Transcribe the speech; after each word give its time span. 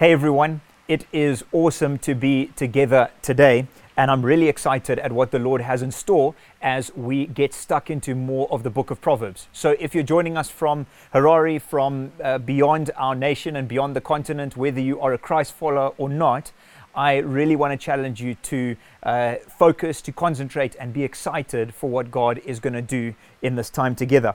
Hey 0.00 0.12
everyone, 0.12 0.62
it 0.88 1.04
is 1.12 1.44
awesome 1.52 1.98
to 1.98 2.14
be 2.14 2.46
together 2.56 3.10
today, 3.20 3.66
and 3.98 4.10
I'm 4.10 4.24
really 4.24 4.48
excited 4.48 4.98
at 4.98 5.12
what 5.12 5.30
the 5.30 5.38
Lord 5.38 5.60
has 5.60 5.82
in 5.82 5.90
store 5.90 6.34
as 6.62 6.90
we 6.96 7.26
get 7.26 7.52
stuck 7.52 7.90
into 7.90 8.14
more 8.14 8.50
of 8.50 8.62
the 8.62 8.70
book 8.70 8.90
of 8.90 9.02
Proverbs. 9.02 9.48
So, 9.52 9.76
if 9.78 9.94
you're 9.94 10.02
joining 10.02 10.38
us 10.38 10.48
from 10.48 10.86
Harare, 11.12 11.60
from 11.60 12.12
uh, 12.24 12.38
beyond 12.38 12.90
our 12.96 13.14
nation 13.14 13.56
and 13.56 13.68
beyond 13.68 13.94
the 13.94 14.00
continent, 14.00 14.56
whether 14.56 14.80
you 14.80 14.98
are 15.02 15.12
a 15.12 15.18
Christ 15.18 15.52
follower 15.52 15.92
or 15.98 16.08
not, 16.08 16.50
I 16.94 17.18
really 17.18 17.54
want 17.54 17.78
to 17.78 17.84
challenge 17.84 18.22
you 18.22 18.36
to 18.36 18.76
uh, 19.02 19.34
focus, 19.50 20.00
to 20.00 20.12
concentrate, 20.12 20.76
and 20.80 20.94
be 20.94 21.04
excited 21.04 21.74
for 21.74 21.90
what 21.90 22.10
God 22.10 22.40
is 22.46 22.58
going 22.58 22.72
to 22.72 22.80
do 22.80 23.14
in 23.42 23.56
this 23.56 23.68
time 23.68 23.94
together. 23.94 24.34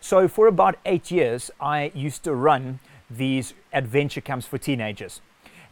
So, 0.00 0.28
for 0.28 0.46
about 0.46 0.78
eight 0.86 1.10
years, 1.10 1.50
I 1.60 1.90
used 1.96 2.22
to 2.22 2.32
run 2.32 2.78
these 3.10 3.54
adventure 3.72 4.20
camps 4.20 4.46
for 4.46 4.58
teenagers. 4.58 5.20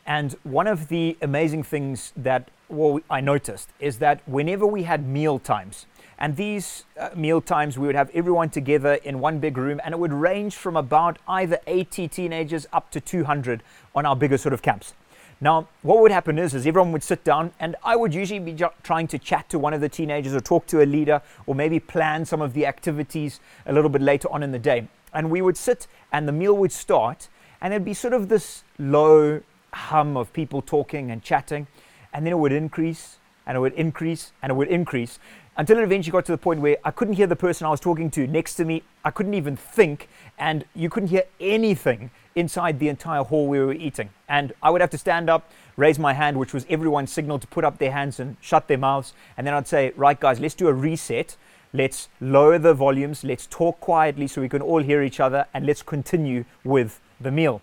And 0.06 0.36
one 0.44 0.66
of 0.66 0.88
the 0.88 1.16
amazing 1.20 1.64
things 1.64 2.12
that 2.16 2.50
well, 2.68 3.00
I 3.10 3.20
noticed 3.20 3.70
is 3.80 3.98
that 3.98 4.26
whenever 4.26 4.66
we 4.66 4.84
had 4.84 5.06
meal 5.06 5.38
times, 5.38 5.86
and 6.18 6.36
these 6.36 6.84
uh, 6.98 7.10
meal 7.14 7.40
times 7.40 7.78
we 7.78 7.86
would 7.86 7.96
have 7.96 8.10
everyone 8.14 8.50
together 8.50 8.94
in 8.94 9.20
one 9.20 9.38
big 9.38 9.56
room, 9.56 9.80
and 9.84 9.92
it 9.92 9.98
would 9.98 10.12
range 10.12 10.54
from 10.54 10.76
about 10.76 11.18
either 11.28 11.58
80 11.66 12.08
teenagers 12.08 12.66
up 12.72 12.90
to 12.92 13.00
200 13.00 13.62
on 13.94 14.06
our 14.06 14.16
bigger 14.16 14.38
sort 14.38 14.52
of 14.52 14.62
camps. 14.62 14.94
Now, 15.40 15.68
what 15.82 16.00
would 16.00 16.10
happen 16.10 16.38
is, 16.38 16.54
is 16.54 16.66
everyone 16.66 16.92
would 16.92 17.02
sit 17.02 17.22
down, 17.22 17.52
and 17.60 17.76
I 17.84 17.94
would 17.94 18.14
usually 18.14 18.40
be 18.40 18.56
trying 18.82 19.06
to 19.08 19.18
chat 19.18 19.48
to 19.50 19.58
one 19.58 19.74
of 19.74 19.82
the 19.82 19.88
teenagers 19.88 20.34
or 20.34 20.40
talk 20.40 20.66
to 20.68 20.82
a 20.82 20.86
leader, 20.86 21.20
or 21.44 21.54
maybe 21.54 21.78
plan 21.78 22.24
some 22.24 22.40
of 22.40 22.54
the 22.54 22.64
activities 22.64 23.40
a 23.66 23.72
little 23.72 23.90
bit 23.90 24.00
later 24.00 24.32
on 24.32 24.42
in 24.42 24.52
the 24.52 24.58
day. 24.58 24.88
And 25.16 25.30
we 25.30 25.42
would 25.42 25.56
sit, 25.56 25.88
and 26.12 26.28
the 26.28 26.32
meal 26.32 26.56
would 26.56 26.70
start, 26.70 27.28
and 27.60 27.72
it'd 27.72 27.84
be 27.84 27.94
sort 27.94 28.14
of 28.14 28.28
this 28.28 28.62
low 28.78 29.40
hum 29.72 30.16
of 30.16 30.32
people 30.32 30.62
talking 30.62 31.10
and 31.10 31.22
chatting, 31.22 31.66
and 32.12 32.24
then 32.24 32.32
it 32.32 32.38
would 32.38 32.52
increase, 32.52 33.18
and 33.46 33.56
it 33.56 33.60
would 33.60 33.72
increase, 33.72 34.32
and 34.42 34.50
it 34.50 34.54
would 34.54 34.68
increase 34.68 35.18
until 35.56 35.78
it 35.78 35.82
eventually 35.82 36.12
got 36.12 36.24
to 36.26 36.32
the 36.32 36.38
point 36.38 36.60
where 36.60 36.76
I 36.84 36.90
couldn't 36.90 37.14
hear 37.14 37.26
the 37.26 37.36
person 37.36 37.66
I 37.66 37.70
was 37.70 37.80
talking 37.80 38.10
to 38.10 38.26
next 38.26 38.54
to 38.56 38.64
me. 38.64 38.82
I 39.04 39.10
couldn't 39.10 39.34
even 39.34 39.56
think, 39.56 40.08
and 40.38 40.64
you 40.74 40.90
couldn't 40.90 41.08
hear 41.08 41.24
anything 41.40 42.10
inside 42.34 42.78
the 42.78 42.88
entire 42.88 43.22
hall 43.22 43.46
we 43.46 43.58
were 43.58 43.72
eating. 43.72 44.10
And 44.28 44.52
I 44.62 44.68
would 44.70 44.82
have 44.82 44.90
to 44.90 44.98
stand 44.98 45.30
up, 45.30 45.50
raise 45.76 45.98
my 45.98 46.12
hand, 46.12 46.38
which 46.38 46.52
was 46.52 46.66
everyone's 46.68 47.10
signal 47.10 47.38
to 47.38 47.46
put 47.46 47.64
up 47.64 47.78
their 47.78 47.92
hands 47.92 48.20
and 48.20 48.36
shut 48.42 48.68
their 48.68 48.76
mouths. 48.76 49.14
And 49.36 49.46
then 49.46 49.54
I'd 49.54 49.66
say, 49.66 49.92
Right, 49.96 50.20
guys, 50.20 50.38
let's 50.40 50.54
do 50.54 50.68
a 50.68 50.74
reset. 50.74 51.36
Let's 51.72 52.08
lower 52.20 52.58
the 52.58 52.74
volumes. 52.74 53.24
Let's 53.24 53.46
talk 53.46 53.80
quietly 53.80 54.26
so 54.26 54.40
we 54.40 54.48
can 54.48 54.62
all 54.62 54.82
hear 54.82 55.02
each 55.02 55.20
other. 55.20 55.46
And 55.52 55.66
let's 55.66 55.82
continue 55.82 56.44
with 56.64 57.00
the 57.20 57.30
meal. 57.30 57.62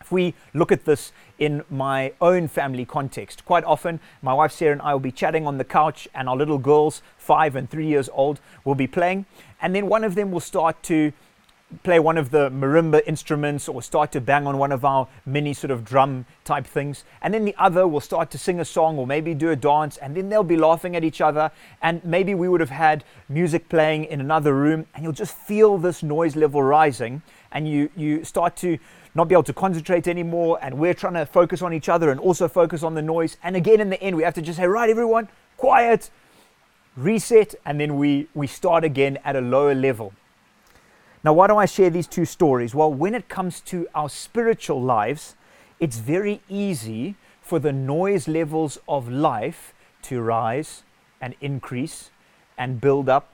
If 0.00 0.12
we 0.12 0.34
look 0.54 0.70
at 0.70 0.84
this 0.84 1.10
in 1.36 1.64
my 1.68 2.12
own 2.20 2.46
family 2.46 2.84
context, 2.84 3.44
quite 3.44 3.64
often 3.64 3.98
my 4.22 4.32
wife 4.32 4.52
Sarah 4.52 4.72
and 4.72 4.82
I 4.82 4.92
will 4.92 5.00
be 5.00 5.10
chatting 5.10 5.48
on 5.48 5.58
the 5.58 5.64
couch, 5.64 6.06
and 6.14 6.28
our 6.28 6.36
little 6.36 6.58
girls, 6.58 7.02
five 7.16 7.56
and 7.56 7.68
three 7.68 7.86
years 7.86 8.08
old, 8.12 8.38
will 8.64 8.76
be 8.76 8.86
playing. 8.86 9.26
And 9.60 9.74
then 9.74 9.88
one 9.88 10.04
of 10.04 10.14
them 10.14 10.30
will 10.30 10.38
start 10.38 10.80
to 10.84 11.12
play 11.82 11.98
one 11.98 12.16
of 12.16 12.30
the 12.30 12.48
marimba 12.50 13.02
instruments 13.06 13.68
or 13.68 13.82
start 13.82 14.12
to 14.12 14.20
bang 14.20 14.46
on 14.46 14.56
one 14.56 14.70
of 14.70 14.84
our 14.84 15.08
mini 15.24 15.52
sort 15.52 15.70
of 15.70 15.84
drum 15.84 16.24
type 16.44 16.64
things. 16.64 17.04
And 17.20 17.34
then 17.34 17.44
the 17.44 17.54
other 17.58 17.88
will 17.88 18.00
start 18.00 18.30
to 18.32 18.38
sing 18.38 18.60
a 18.60 18.64
song 18.64 18.98
or 18.98 19.06
maybe 19.06 19.34
do 19.34 19.50
a 19.50 19.56
dance. 19.56 19.96
And 19.96 20.16
then 20.16 20.28
they'll 20.28 20.44
be 20.44 20.56
laughing 20.56 20.94
at 20.94 21.02
each 21.02 21.20
other. 21.20 21.50
And 21.82 22.04
maybe 22.04 22.34
we 22.34 22.48
would 22.48 22.60
have 22.60 22.70
had 22.70 23.04
music 23.28 23.68
playing 23.68 24.04
in 24.04 24.20
another 24.20 24.54
room. 24.54 24.86
And 24.94 25.02
you'll 25.02 25.12
just 25.12 25.36
feel 25.36 25.76
this 25.76 26.02
noise 26.02 26.36
level 26.36 26.62
rising. 26.62 27.22
And 27.50 27.68
you, 27.68 27.90
you 27.96 28.24
start 28.24 28.56
to 28.58 28.78
not 29.16 29.28
be 29.28 29.34
able 29.34 29.42
to 29.44 29.52
concentrate 29.52 30.06
anymore. 30.06 30.58
And 30.62 30.78
we're 30.78 30.94
trying 30.94 31.14
to 31.14 31.26
focus 31.26 31.62
on 31.62 31.72
each 31.72 31.88
other 31.88 32.10
and 32.10 32.20
also 32.20 32.46
focus 32.46 32.84
on 32.84 32.94
the 32.94 33.02
noise. 33.02 33.38
And 33.42 33.56
again, 33.56 33.80
in 33.80 33.90
the 33.90 34.00
end, 34.00 34.16
we 34.16 34.22
have 34.22 34.34
to 34.34 34.42
just 34.42 34.58
say, 34.58 34.66
right, 34.66 34.88
everyone, 34.88 35.28
quiet, 35.56 36.10
reset. 36.96 37.56
And 37.64 37.80
then 37.80 37.96
we, 37.96 38.28
we 38.34 38.46
start 38.46 38.84
again 38.84 39.18
at 39.24 39.34
a 39.34 39.40
lower 39.40 39.74
level. 39.74 40.12
Now, 41.24 41.32
why 41.32 41.46
do 41.46 41.56
I 41.56 41.66
share 41.66 41.90
these 41.90 42.06
two 42.06 42.24
stories? 42.24 42.74
Well, 42.74 42.92
when 42.92 43.14
it 43.14 43.28
comes 43.28 43.60
to 43.62 43.88
our 43.94 44.08
spiritual 44.08 44.80
lives, 44.80 45.34
it's 45.80 45.98
very 45.98 46.40
easy 46.48 47.16
for 47.40 47.58
the 47.58 47.72
noise 47.72 48.28
levels 48.28 48.78
of 48.88 49.08
life 49.08 49.74
to 50.02 50.20
rise 50.20 50.82
and 51.20 51.34
increase 51.40 52.10
and 52.58 52.80
build 52.80 53.08
up 53.08 53.32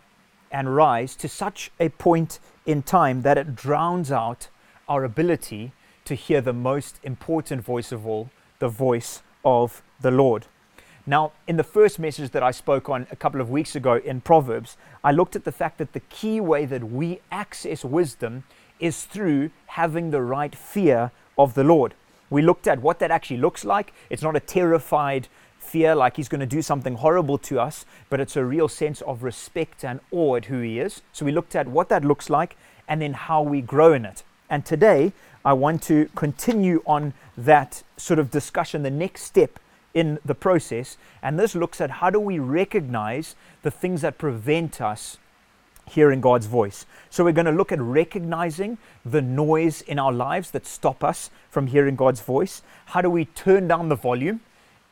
and 0.50 0.74
rise 0.74 1.16
to 1.16 1.28
such 1.28 1.70
a 1.80 1.88
point 1.88 2.38
in 2.66 2.82
time 2.82 3.22
that 3.22 3.38
it 3.38 3.54
drowns 3.54 4.12
out 4.12 4.48
our 4.88 5.04
ability 5.04 5.72
to 6.04 6.14
hear 6.14 6.40
the 6.40 6.52
most 6.52 6.98
important 7.02 7.62
voice 7.64 7.92
of 7.92 8.06
all, 8.06 8.30
the 8.58 8.68
voice 8.68 9.22
of 9.44 9.82
the 10.00 10.10
Lord. 10.10 10.46
Now, 11.04 11.32
in 11.48 11.56
the 11.56 11.64
first 11.64 11.98
message 11.98 12.30
that 12.30 12.44
I 12.44 12.52
spoke 12.52 12.88
on 12.88 13.08
a 13.10 13.16
couple 13.16 13.40
of 13.40 13.50
weeks 13.50 13.74
ago 13.74 14.00
in 14.04 14.20
Proverbs, 14.20 14.76
I 15.02 15.10
looked 15.10 15.34
at 15.34 15.44
the 15.44 15.50
fact 15.50 15.78
that 15.78 15.94
the 15.94 16.00
key 16.00 16.40
way 16.40 16.64
that 16.64 16.84
we 16.84 17.20
access 17.32 17.84
wisdom 17.84 18.44
is 18.78 19.04
through 19.04 19.50
having 19.66 20.12
the 20.12 20.22
right 20.22 20.54
fear 20.54 21.10
of 21.36 21.54
the 21.54 21.64
Lord. 21.64 21.94
We 22.30 22.40
looked 22.40 22.68
at 22.68 22.80
what 22.80 23.00
that 23.00 23.10
actually 23.10 23.38
looks 23.38 23.64
like. 23.64 23.92
It's 24.10 24.22
not 24.22 24.36
a 24.36 24.40
terrified 24.40 25.26
fear 25.58 25.96
like 25.96 26.16
he's 26.16 26.28
going 26.28 26.40
to 26.40 26.46
do 26.46 26.62
something 26.62 26.94
horrible 26.94 27.38
to 27.38 27.58
us, 27.58 27.84
but 28.08 28.20
it's 28.20 28.36
a 28.36 28.44
real 28.44 28.68
sense 28.68 29.00
of 29.00 29.24
respect 29.24 29.84
and 29.84 29.98
awe 30.12 30.36
at 30.36 30.44
who 30.44 30.60
he 30.60 30.78
is. 30.78 31.02
So 31.12 31.24
we 31.24 31.32
looked 31.32 31.56
at 31.56 31.66
what 31.66 31.88
that 31.88 32.04
looks 32.04 32.30
like 32.30 32.56
and 32.86 33.02
then 33.02 33.14
how 33.14 33.42
we 33.42 33.60
grow 33.60 33.92
in 33.92 34.04
it. 34.04 34.22
And 34.48 34.64
today, 34.64 35.12
I 35.44 35.52
want 35.54 35.82
to 35.84 36.08
continue 36.14 36.80
on 36.86 37.12
that 37.36 37.82
sort 37.96 38.20
of 38.20 38.30
discussion, 38.30 38.84
the 38.84 38.90
next 38.90 39.22
step 39.22 39.58
in 39.94 40.18
the 40.24 40.34
process. 40.34 40.96
And 41.22 41.38
this 41.38 41.54
looks 41.54 41.80
at 41.80 41.90
how 41.90 42.10
do 42.10 42.20
we 42.20 42.38
recognize 42.38 43.34
the 43.62 43.70
things 43.70 44.00
that 44.02 44.18
prevent 44.18 44.80
us 44.80 45.18
hearing 45.90 46.20
God's 46.20 46.46
voice. 46.46 46.86
So 47.10 47.24
we're 47.24 47.32
going 47.32 47.46
to 47.46 47.52
look 47.52 47.72
at 47.72 47.80
recognizing 47.80 48.78
the 49.04 49.20
noise 49.20 49.82
in 49.82 49.98
our 49.98 50.12
lives 50.12 50.52
that 50.52 50.66
stop 50.66 51.02
us 51.02 51.30
from 51.50 51.66
hearing 51.66 51.96
God's 51.96 52.20
voice. 52.20 52.62
How 52.86 53.02
do 53.02 53.10
we 53.10 53.26
turn 53.26 53.68
down 53.68 53.88
the 53.88 53.96
volume 53.96 54.40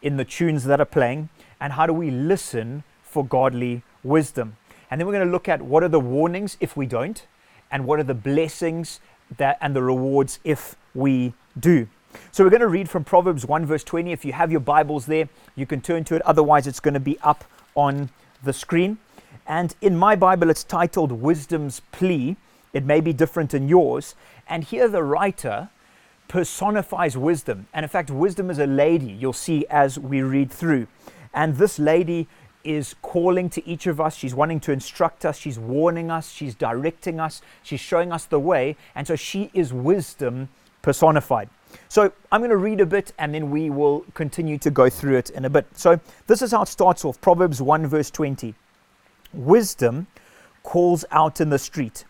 in 0.02 0.16
the 0.16 0.24
tunes 0.24 0.64
that 0.64 0.80
are 0.80 0.86
playing? 0.86 1.28
And 1.60 1.74
how 1.74 1.86
do 1.86 1.92
we 1.92 2.10
listen 2.10 2.82
for 3.02 3.24
godly 3.24 3.82
wisdom? 4.02 4.56
And 4.90 5.00
then 5.00 5.06
we're 5.06 5.14
going 5.14 5.26
to 5.26 5.32
look 5.32 5.48
at 5.48 5.62
what 5.62 5.84
are 5.84 5.88
the 5.88 6.00
warnings 6.00 6.56
if 6.60 6.76
we 6.76 6.86
don't, 6.86 7.24
and 7.70 7.86
what 7.86 8.00
are 8.00 8.04
the 8.04 8.14
blessings 8.14 8.98
that 9.36 9.56
and 9.60 9.76
the 9.76 9.82
rewards 9.82 10.40
if 10.42 10.74
we 10.94 11.34
do. 11.58 11.86
So 12.32 12.44
we're 12.44 12.50
going 12.50 12.60
to 12.60 12.68
read 12.68 12.88
from 12.88 13.04
Proverbs 13.04 13.44
1, 13.44 13.66
verse 13.66 13.84
20. 13.84 14.12
If 14.12 14.24
you 14.24 14.32
have 14.32 14.50
your 14.50 14.60
Bibles 14.60 15.06
there, 15.06 15.28
you 15.56 15.66
can 15.66 15.80
turn 15.80 16.04
to 16.04 16.14
it. 16.14 16.22
Otherwise, 16.22 16.66
it's 16.66 16.80
going 16.80 16.94
to 16.94 17.00
be 17.00 17.18
up 17.20 17.44
on 17.74 18.10
the 18.42 18.52
screen. 18.52 18.98
And 19.46 19.74
in 19.80 19.96
my 19.96 20.16
Bible, 20.16 20.50
it's 20.50 20.64
titled 20.64 21.12
Wisdom's 21.12 21.80
Plea. 21.92 22.36
It 22.72 22.84
may 22.84 23.00
be 23.00 23.12
different 23.12 23.52
in 23.54 23.68
yours. 23.68 24.14
And 24.48 24.64
here, 24.64 24.88
the 24.88 25.02
writer 25.02 25.70
personifies 26.28 27.16
wisdom. 27.16 27.66
And 27.74 27.82
in 27.84 27.88
fact, 27.88 28.10
wisdom 28.10 28.50
is 28.50 28.58
a 28.58 28.66
lady, 28.66 29.10
you'll 29.10 29.32
see 29.32 29.66
as 29.68 29.98
we 29.98 30.22
read 30.22 30.50
through. 30.50 30.86
And 31.34 31.56
this 31.56 31.78
lady 31.78 32.28
is 32.62 32.94
calling 33.02 33.50
to 33.50 33.66
each 33.66 33.86
of 33.86 34.00
us. 34.00 34.14
She's 34.14 34.34
wanting 34.34 34.60
to 34.60 34.72
instruct 34.72 35.24
us. 35.24 35.38
She's 35.38 35.58
warning 35.58 36.10
us. 36.10 36.30
She's 36.30 36.54
directing 36.54 37.18
us. 37.18 37.42
She's 37.62 37.80
showing 37.80 38.12
us 38.12 38.24
the 38.26 38.38
way. 38.38 38.76
And 38.94 39.06
so 39.06 39.16
she 39.16 39.50
is 39.54 39.72
wisdom 39.72 40.48
personified. 40.82 41.48
So 41.88 42.12
I'm 42.30 42.40
going 42.40 42.50
to 42.50 42.56
read 42.56 42.80
a 42.80 42.86
bit 42.86 43.12
and 43.18 43.34
then 43.34 43.50
we 43.50 43.70
will 43.70 44.04
continue 44.14 44.58
to 44.58 44.70
go 44.70 44.88
through 44.88 45.16
it 45.16 45.30
in 45.30 45.44
a 45.44 45.50
bit. 45.50 45.66
So 45.74 46.00
this 46.26 46.42
is 46.42 46.52
how 46.52 46.62
it 46.62 46.68
starts 46.68 47.04
off 47.04 47.20
Proverbs 47.20 47.60
1, 47.60 47.86
verse 47.86 48.10
20. 48.10 48.54
Wisdom 49.32 50.06
calls 50.62 51.04
out 51.10 51.40
in 51.40 51.50
the 51.50 51.58
street, 51.58 52.04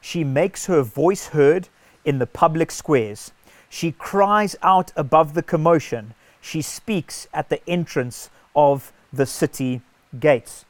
she 0.00 0.24
makes 0.24 0.66
her 0.66 0.82
voice 0.82 1.28
heard 1.28 1.68
in 2.04 2.18
the 2.18 2.26
public 2.26 2.70
squares. 2.70 3.32
She 3.68 3.92
cries 3.92 4.56
out 4.62 4.92
above 4.96 5.34
the 5.34 5.42
commotion. 5.42 6.14
She 6.40 6.60
speaks 6.60 7.28
at 7.32 7.48
the 7.48 7.66
entrance 7.68 8.28
of 8.54 8.92
the 9.12 9.26
city 9.26 9.80
gates. 10.18 10.64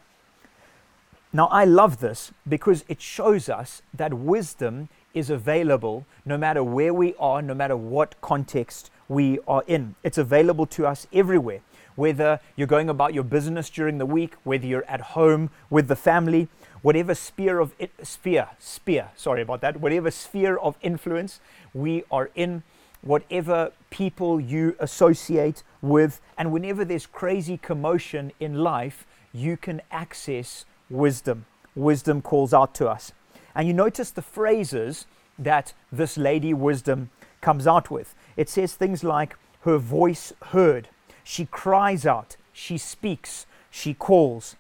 Now, 1.33 1.47
I 1.47 1.65
love 1.65 2.01
this 2.01 2.31
because 2.47 2.85
it 2.89 3.01
shows 3.01 3.49
us 3.49 3.81
that 3.95 4.13
wisdom 4.13 4.91
is 5.15 5.31
available 5.31 6.07
no 6.25 6.37
matter 6.39 6.63
where 6.63 6.95
we 6.95 7.15
are, 7.19 7.43
no 7.43 7.55
matter 7.55 7.77
what 7.77 8.21
context 8.21 8.91
we 9.09 9.39
are 9.47 9.65
in. 9.67 9.95
It's 10.03 10.19
available 10.19 10.67
to 10.67 10.87
us 10.87 11.07
everywhere. 11.13 11.61
Whether 11.95 12.41
you're 12.57 12.67
going 12.67 12.89
about 12.89 13.13
your 13.13 13.25
business 13.25 13.69
during 13.69 13.99
the 13.99 14.07
week, 14.07 14.35
whether 14.45 14.67
you're 14.67 14.87
at 14.87 15.01
home 15.01 15.51
with 15.69 15.89
the 15.89 15.97
family, 15.97 16.49
whatever 16.81 17.15
sphere 17.15 17.59
of 17.59 17.75
it, 17.79 17.91
sphere, 18.03 18.49
sphere, 18.59 19.11
sorry 19.15 19.43
about 19.43 19.61
that, 19.61 19.79
whatever 19.79 20.11
sphere 20.11 20.57
of 20.57 20.77
influence 20.81 21.41
we 21.75 22.05
are 22.11 22.31
in, 22.35 22.63
whatever 23.03 23.73
people 23.91 24.41
you 24.41 24.75
associate 24.79 25.63
with, 25.83 26.21
and 26.39 26.51
whenever 26.51 26.85
there's 26.85 27.07
crazy 27.07 27.59
commotion 27.59 28.33
in 28.41 28.55
life, 28.55 29.07
you 29.33 29.57
can 29.57 29.83
access 29.91 30.65
wisdom. 30.89 31.45
Wisdom 31.75 32.23
calls 32.23 32.55
out 32.55 32.75
to 32.75 32.89
us. 32.89 33.13
And 33.55 33.67
you 33.69 33.75
notice 33.75 34.11
the 34.11 34.23
phrases 34.23 35.07
that 35.39 35.73
this 35.91 36.17
lady 36.17 36.55
wisdom 36.55 37.11
comes 37.41 37.67
out 37.67 37.91
with. 37.91 38.15
it 38.37 38.49
says 38.49 38.75
things 38.75 39.03
like 39.03 39.37
her 39.63 39.79
voice 39.79 40.33
heard, 40.47 40.89
she 41.25 41.47
cries 41.47 42.07
out, 42.07 42.37
she 42.53 42.79
speaks, 42.79 43.47
she 43.71 43.95
calls. 43.95 44.57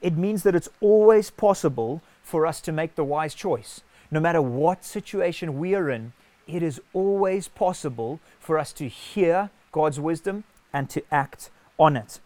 It 0.00 0.16
means 0.16 0.42
that 0.42 0.54
it's 0.54 0.68
always 0.80 1.30
possible 1.30 2.02
for 2.22 2.46
us 2.46 2.60
to 2.62 2.72
make 2.72 2.94
the 2.94 3.04
wise 3.04 3.34
choice. 3.34 3.82
No 4.10 4.20
matter 4.20 4.42
what 4.42 4.84
situation 4.84 5.58
we 5.58 5.74
are 5.74 5.90
in, 5.90 6.12
it 6.46 6.62
is 6.62 6.80
always 6.92 7.48
possible 7.48 8.20
for 8.38 8.58
us 8.58 8.72
to 8.74 8.88
hear 8.88 9.50
God's 9.72 10.00
wisdom 10.00 10.44
and 10.72 10.88
to 10.90 11.02
act 11.10 11.50
on 11.78 11.96
it. 11.96 12.20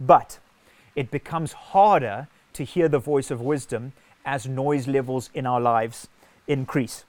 But 0.00 0.38
it 0.94 1.10
becomes 1.10 1.52
harder 1.52 2.28
to 2.52 2.64
hear 2.64 2.88
the 2.88 2.98
voice 2.98 3.30
of 3.30 3.40
wisdom 3.40 3.92
as 4.24 4.46
noise 4.46 4.86
levels 4.86 5.30
in 5.34 5.46
our 5.46 5.60
lives 5.60 6.08
increase. 6.46 7.04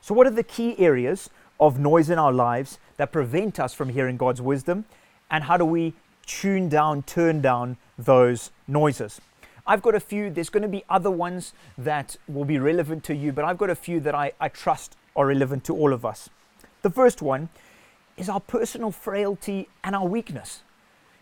So, 0.00 0.14
what 0.14 0.26
are 0.26 0.30
the 0.30 0.42
key 0.42 0.78
areas 0.78 1.30
of 1.58 1.78
noise 1.78 2.10
in 2.10 2.18
our 2.18 2.32
lives 2.32 2.78
that 2.96 3.12
prevent 3.12 3.60
us 3.60 3.74
from 3.74 3.90
hearing 3.90 4.16
God's 4.16 4.40
wisdom? 4.40 4.84
And 5.30 5.44
how 5.44 5.56
do 5.56 5.64
we 5.64 5.94
tune 6.26 6.68
down, 6.68 7.02
turn 7.02 7.40
down 7.40 7.76
those 7.98 8.50
noises? 8.66 9.20
I've 9.66 9.82
got 9.82 9.94
a 9.94 10.00
few, 10.00 10.30
there's 10.30 10.48
going 10.48 10.62
to 10.62 10.68
be 10.68 10.84
other 10.88 11.10
ones 11.10 11.52
that 11.76 12.16
will 12.26 12.44
be 12.44 12.58
relevant 12.58 13.04
to 13.04 13.14
you, 13.14 13.32
but 13.32 13.44
I've 13.44 13.58
got 13.58 13.70
a 13.70 13.74
few 13.74 14.00
that 14.00 14.14
I, 14.14 14.32
I 14.40 14.48
trust 14.48 14.96
are 15.14 15.26
relevant 15.26 15.64
to 15.64 15.76
all 15.76 15.92
of 15.92 16.04
us. 16.04 16.30
The 16.82 16.90
first 16.90 17.20
one 17.20 17.50
is 18.16 18.28
our 18.28 18.40
personal 18.40 18.90
frailty 18.90 19.68
and 19.84 19.94
our 19.94 20.06
weakness. 20.06 20.62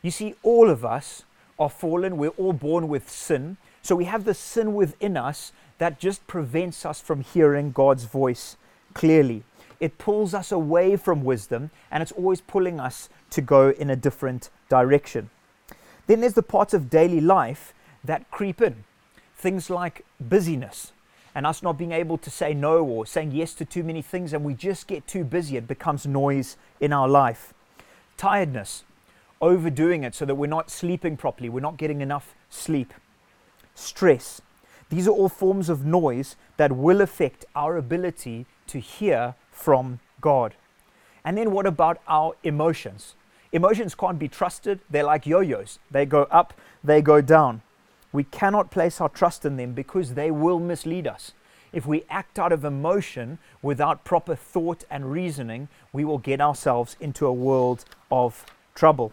You 0.02 0.10
see, 0.10 0.34
all 0.42 0.70
of 0.70 0.84
us 0.84 1.24
are 1.58 1.68
fallen, 1.68 2.16
we're 2.16 2.30
all 2.30 2.52
born 2.52 2.88
with 2.88 3.10
sin. 3.10 3.56
So 3.88 3.96
we 3.96 4.04
have 4.04 4.24
the 4.24 4.34
sin 4.34 4.74
within 4.74 5.16
us 5.16 5.50
that 5.78 5.98
just 5.98 6.26
prevents 6.26 6.84
us 6.84 7.00
from 7.00 7.22
hearing 7.22 7.72
God's 7.72 8.04
voice 8.04 8.58
clearly. 8.92 9.44
It 9.80 9.96
pulls 9.96 10.34
us 10.34 10.52
away 10.52 10.96
from 10.96 11.24
wisdom 11.24 11.70
and 11.90 12.02
it's 12.02 12.12
always 12.12 12.42
pulling 12.42 12.80
us 12.80 13.08
to 13.30 13.40
go 13.40 13.70
in 13.70 13.88
a 13.88 13.96
different 13.96 14.50
direction. 14.68 15.30
Then 16.06 16.20
there's 16.20 16.34
the 16.34 16.42
parts 16.42 16.74
of 16.74 16.90
daily 16.90 17.22
life 17.22 17.72
that 18.04 18.30
creep 18.30 18.60
in. 18.60 18.84
Things 19.34 19.70
like 19.70 20.04
busyness 20.20 20.92
and 21.34 21.46
us 21.46 21.62
not 21.62 21.78
being 21.78 21.92
able 21.92 22.18
to 22.18 22.28
say 22.28 22.52
no 22.52 22.84
or 22.84 23.06
saying 23.06 23.30
yes 23.32 23.54
to 23.54 23.64
too 23.64 23.84
many 23.84 24.02
things, 24.02 24.34
and 24.34 24.44
we 24.44 24.52
just 24.52 24.86
get 24.86 25.06
too 25.06 25.24
busy. 25.24 25.56
It 25.56 25.66
becomes 25.66 26.06
noise 26.06 26.58
in 26.78 26.92
our 26.92 27.08
life. 27.08 27.54
Tiredness, 28.18 28.84
overdoing 29.40 30.04
it 30.04 30.14
so 30.14 30.26
that 30.26 30.34
we're 30.34 30.46
not 30.46 30.68
sleeping 30.68 31.16
properly, 31.16 31.48
we're 31.48 31.60
not 31.60 31.78
getting 31.78 32.02
enough 32.02 32.34
sleep. 32.50 32.92
Stress. 33.78 34.40
These 34.90 35.06
are 35.06 35.12
all 35.12 35.28
forms 35.28 35.68
of 35.68 35.84
noise 35.84 36.36
that 36.56 36.72
will 36.72 37.00
affect 37.00 37.44
our 37.54 37.76
ability 37.76 38.46
to 38.66 38.80
hear 38.80 39.34
from 39.50 40.00
God. 40.20 40.54
And 41.24 41.38
then 41.38 41.52
what 41.52 41.66
about 41.66 42.00
our 42.08 42.34
emotions? 42.42 43.14
Emotions 43.52 43.94
can't 43.94 44.18
be 44.18 44.28
trusted. 44.28 44.80
They're 44.90 45.04
like 45.04 45.26
yo 45.26 45.40
yo's, 45.40 45.78
they 45.90 46.06
go 46.06 46.22
up, 46.24 46.54
they 46.82 47.00
go 47.02 47.20
down. 47.20 47.62
We 48.12 48.24
cannot 48.24 48.70
place 48.70 49.00
our 49.00 49.08
trust 49.08 49.44
in 49.44 49.56
them 49.56 49.72
because 49.72 50.14
they 50.14 50.30
will 50.30 50.58
mislead 50.58 51.06
us. 51.06 51.32
If 51.72 51.86
we 51.86 52.04
act 52.08 52.38
out 52.38 52.52
of 52.52 52.64
emotion 52.64 53.38
without 53.60 54.04
proper 54.04 54.34
thought 54.34 54.84
and 54.90 55.12
reasoning, 55.12 55.68
we 55.92 56.04
will 56.04 56.18
get 56.18 56.40
ourselves 56.40 56.96
into 56.98 57.26
a 57.26 57.32
world 57.32 57.84
of 58.10 58.44
trouble. 58.74 59.12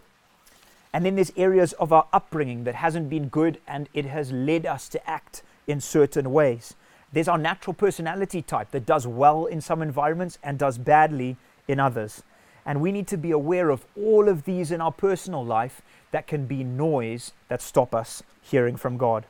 And 0.96 1.04
then 1.04 1.16
there's 1.16 1.32
areas 1.36 1.74
of 1.74 1.92
our 1.92 2.06
upbringing 2.10 2.64
that 2.64 2.76
hasn't 2.76 3.10
been 3.10 3.28
good 3.28 3.60
and 3.68 3.86
it 3.92 4.06
has 4.06 4.32
led 4.32 4.64
us 4.64 4.88
to 4.88 5.10
act 5.10 5.42
in 5.66 5.78
certain 5.78 6.32
ways. 6.32 6.74
There's 7.12 7.28
our 7.28 7.36
natural 7.36 7.74
personality 7.74 8.40
type 8.40 8.70
that 8.70 8.86
does 8.86 9.06
well 9.06 9.44
in 9.44 9.60
some 9.60 9.82
environments 9.82 10.38
and 10.42 10.58
does 10.58 10.78
badly 10.78 11.36
in 11.68 11.78
others. 11.78 12.22
And 12.64 12.80
we 12.80 12.92
need 12.92 13.06
to 13.08 13.18
be 13.18 13.30
aware 13.30 13.68
of 13.68 13.84
all 13.94 14.26
of 14.26 14.46
these 14.46 14.70
in 14.70 14.80
our 14.80 14.90
personal 14.90 15.44
life 15.44 15.82
that 16.12 16.26
can 16.26 16.46
be 16.46 16.64
noise 16.64 17.34
that 17.48 17.60
stop 17.60 17.94
us 17.94 18.22
hearing 18.40 18.76
from 18.76 18.96
God. 18.96 19.26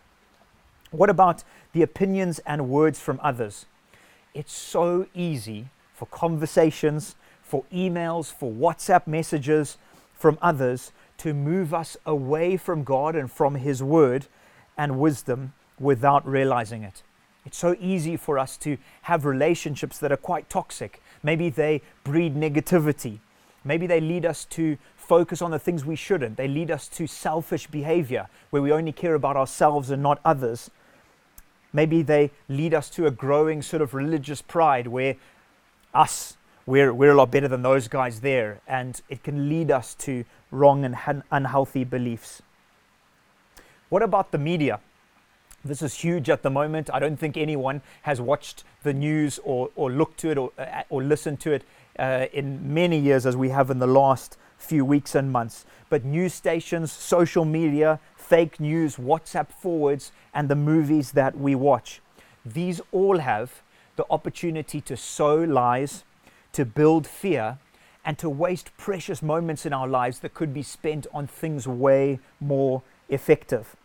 What 0.92 1.10
about 1.10 1.42
the 1.72 1.82
opinions 1.82 2.38
and 2.46 2.68
words 2.68 3.00
from 3.00 3.18
others? 3.24 3.66
It's 4.34 4.52
so 4.52 5.08
easy 5.16 5.70
for 5.92 6.06
conversations, 6.06 7.16
for 7.42 7.64
emails, 7.74 8.32
for 8.32 8.52
WhatsApp 8.52 9.08
messages 9.08 9.78
from 10.14 10.38
others 10.40 10.92
to 11.18 11.34
move 11.34 11.72
us 11.72 11.96
away 12.04 12.56
from 12.56 12.84
God 12.84 13.16
and 13.16 13.30
from 13.30 13.56
His 13.56 13.82
Word 13.82 14.26
and 14.76 14.98
wisdom 14.98 15.52
without 15.78 16.26
realizing 16.26 16.82
it. 16.82 17.02
It's 17.44 17.58
so 17.58 17.76
easy 17.80 18.16
for 18.16 18.38
us 18.38 18.56
to 18.58 18.76
have 19.02 19.24
relationships 19.24 19.98
that 19.98 20.10
are 20.10 20.16
quite 20.16 20.50
toxic. 20.50 21.00
Maybe 21.22 21.48
they 21.48 21.82
breed 22.02 22.34
negativity. 22.34 23.20
Maybe 23.64 23.86
they 23.86 24.00
lead 24.00 24.26
us 24.26 24.44
to 24.46 24.78
focus 24.96 25.40
on 25.40 25.52
the 25.52 25.58
things 25.58 25.84
we 25.84 25.96
shouldn't. 25.96 26.36
They 26.36 26.48
lead 26.48 26.70
us 26.70 26.88
to 26.88 27.06
selfish 27.06 27.68
behavior 27.68 28.28
where 28.50 28.62
we 28.62 28.72
only 28.72 28.92
care 28.92 29.14
about 29.14 29.36
ourselves 29.36 29.90
and 29.90 30.02
not 30.02 30.20
others. 30.24 30.70
Maybe 31.72 32.02
they 32.02 32.30
lead 32.48 32.74
us 32.74 32.90
to 32.90 33.06
a 33.06 33.10
growing 33.10 33.62
sort 33.62 33.82
of 33.82 33.94
religious 33.94 34.42
pride 34.42 34.88
where 34.88 35.16
us, 35.94 36.35
we're, 36.66 36.92
we're 36.92 37.12
a 37.12 37.14
lot 37.14 37.30
better 37.30 37.48
than 37.48 37.62
those 37.62 37.88
guys 37.88 38.20
there. 38.20 38.60
And 38.66 39.00
it 39.08 39.22
can 39.22 39.48
lead 39.48 39.70
us 39.70 39.94
to 39.94 40.24
wrong 40.50 40.84
and 40.84 41.22
unhealthy 41.30 41.84
beliefs. 41.84 42.42
What 43.88 44.02
about 44.02 44.32
the 44.32 44.38
media? 44.38 44.80
This 45.64 45.80
is 45.80 45.94
huge 45.94 46.28
at 46.28 46.42
the 46.42 46.50
moment. 46.50 46.90
I 46.92 46.98
don't 46.98 47.16
think 47.16 47.36
anyone 47.36 47.82
has 48.02 48.20
watched 48.20 48.64
the 48.82 48.92
news 48.92 49.38
or, 49.44 49.70
or 49.76 49.90
looked 49.90 50.18
to 50.20 50.30
it 50.30 50.38
or, 50.38 50.52
uh, 50.58 50.82
or 50.90 51.02
listened 51.02 51.40
to 51.40 51.52
it 51.52 51.62
uh, 51.98 52.26
in 52.32 52.74
many 52.74 52.98
years 52.98 53.26
as 53.26 53.36
we 53.36 53.48
have 53.50 53.70
in 53.70 53.78
the 53.78 53.86
last 53.86 54.36
few 54.58 54.84
weeks 54.84 55.14
and 55.14 55.30
months. 55.32 55.64
But 55.88 56.04
news 56.04 56.34
stations, 56.34 56.92
social 56.92 57.44
media, 57.44 58.00
fake 58.16 58.58
news, 58.58 58.96
WhatsApp 58.96 59.50
forwards, 59.50 60.12
and 60.34 60.48
the 60.48 60.56
movies 60.56 61.12
that 61.12 61.38
we 61.38 61.54
watch. 61.54 62.00
These 62.44 62.80
all 62.92 63.18
have 63.18 63.62
the 63.96 64.06
opportunity 64.10 64.80
to 64.82 64.96
sow 64.96 65.36
lies, 65.36 66.04
to 66.56 66.64
build 66.64 67.06
fear, 67.06 67.58
and 68.06 68.18
to 68.18 68.30
waste 68.30 68.70
precious 68.76 69.20
moments 69.20 69.66
in 69.66 69.72
our 69.72 69.88
lives 69.88 70.20
that 70.20 70.32
could 70.32 70.54
be 70.54 70.62
spent 70.62 71.06
on 71.12 71.26
things 71.26 71.66
way 71.66 72.20
more 72.40 72.82
effective. 73.08 73.76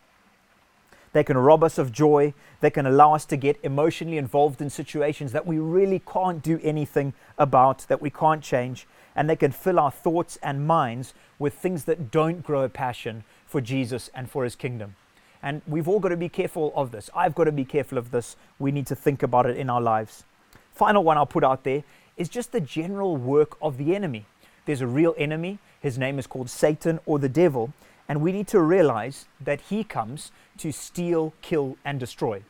They 1.12 1.24
can 1.24 1.36
rob 1.36 1.62
us 1.62 1.76
of 1.76 1.92
joy. 1.92 2.32
They 2.60 2.70
can 2.70 2.86
allow 2.86 3.14
us 3.14 3.26
to 3.26 3.36
get 3.36 3.58
emotionally 3.62 4.16
involved 4.16 4.62
in 4.62 4.70
situations 4.70 5.32
that 5.32 5.46
we 5.46 5.58
really 5.58 6.00
can't 6.00 6.42
do 6.42 6.58
anything 6.62 7.12
about, 7.36 7.80
that 7.88 8.00
we 8.00 8.10
can't 8.10 8.42
change. 8.42 8.86
And 9.14 9.28
they 9.28 9.36
can 9.36 9.52
fill 9.52 9.78
our 9.78 9.90
thoughts 9.90 10.38
and 10.42 10.66
minds 10.66 11.12
with 11.38 11.52
things 11.52 11.84
that 11.84 12.10
don't 12.10 12.42
grow 12.42 12.62
a 12.62 12.68
passion 12.68 13.24
for 13.44 13.60
Jesus 13.60 14.08
and 14.14 14.30
for 14.30 14.44
his 14.44 14.54
kingdom. 14.54 14.94
And 15.42 15.60
we've 15.66 15.88
all 15.88 16.00
got 16.00 16.10
to 16.10 16.16
be 16.16 16.30
careful 16.30 16.72
of 16.74 16.92
this. 16.92 17.10
I've 17.14 17.34
got 17.34 17.44
to 17.44 17.52
be 17.52 17.64
careful 17.64 17.98
of 17.98 18.12
this. 18.12 18.36
We 18.58 18.70
need 18.70 18.86
to 18.86 18.96
think 18.96 19.22
about 19.22 19.46
it 19.46 19.58
in 19.58 19.68
our 19.68 19.82
lives. 19.82 20.24
Final 20.72 21.04
one 21.04 21.18
I'll 21.18 21.26
put 21.26 21.44
out 21.44 21.64
there 21.64 21.84
is 22.22 22.28
just 22.28 22.52
the 22.52 22.60
general 22.60 23.16
work 23.16 23.58
of 23.60 23.76
the 23.78 23.96
enemy. 23.96 24.24
There's 24.64 24.80
a 24.80 24.86
real 24.86 25.12
enemy. 25.18 25.58
His 25.80 25.98
name 25.98 26.20
is 26.20 26.28
called 26.28 26.48
Satan 26.48 27.00
or 27.04 27.18
the 27.18 27.28
devil. 27.28 27.72
And 28.08 28.22
we 28.22 28.30
need 28.30 28.46
to 28.48 28.60
realize 28.60 29.26
that 29.40 29.60
he 29.62 29.82
comes 29.82 30.30
to 30.58 30.70
steal, 30.70 31.34
kill, 31.42 31.76
and 31.84 31.98
destroy. 31.98 32.44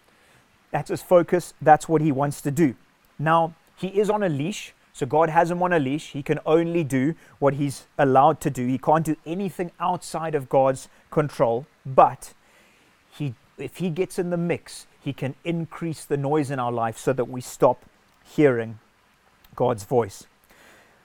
That's 0.72 0.90
his 0.90 1.00
focus. 1.00 1.54
That's 1.62 1.88
what 1.88 2.02
he 2.02 2.12
wants 2.12 2.42
to 2.42 2.50
do. 2.50 2.74
Now, 3.18 3.54
he 3.74 3.88
is 3.88 4.10
on 4.10 4.22
a 4.22 4.28
leash. 4.28 4.74
So 4.92 5.06
God 5.06 5.30
has 5.30 5.50
him 5.50 5.62
on 5.62 5.72
a 5.72 5.78
leash. 5.78 6.10
He 6.10 6.22
can 6.22 6.38
only 6.44 6.84
do 6.84 7.14
what 7.38 7.54
he's 7.54 7.86
allowed 7.96 8.42
to 8.42 8.50
do. 8.50 8.66
He 8.66 8.76
can't 8.76 9.06
do 9.06 9.16
anything 9.24 9.72
outside 9.80 10.34
of 10.34 10.50
God's 10.50 10.88
control. 11.10 11.64
But 11.86 12.34
he, 13.10 13.34
if 13.56 13.78
he 13.78 13.88
gets 13.88 14.18
in 14.18 14.28
the 14.28 14.36
mix, 14.36 14.86
he 15.00 15.14
can 15.14 15.34
increase 15.44 16.04
the 16.04 16.18
noise 16.18 16.50
in 16.50 16.58
our 16.58 16.72
life 16.72 16.98
so 16.98 17.14
that 17.14 17.24
we 17.24 17.40
stop 17.40 17.86
hearing 18.22 18.78
God's 19.54 19.84
voice. 19.84 20.26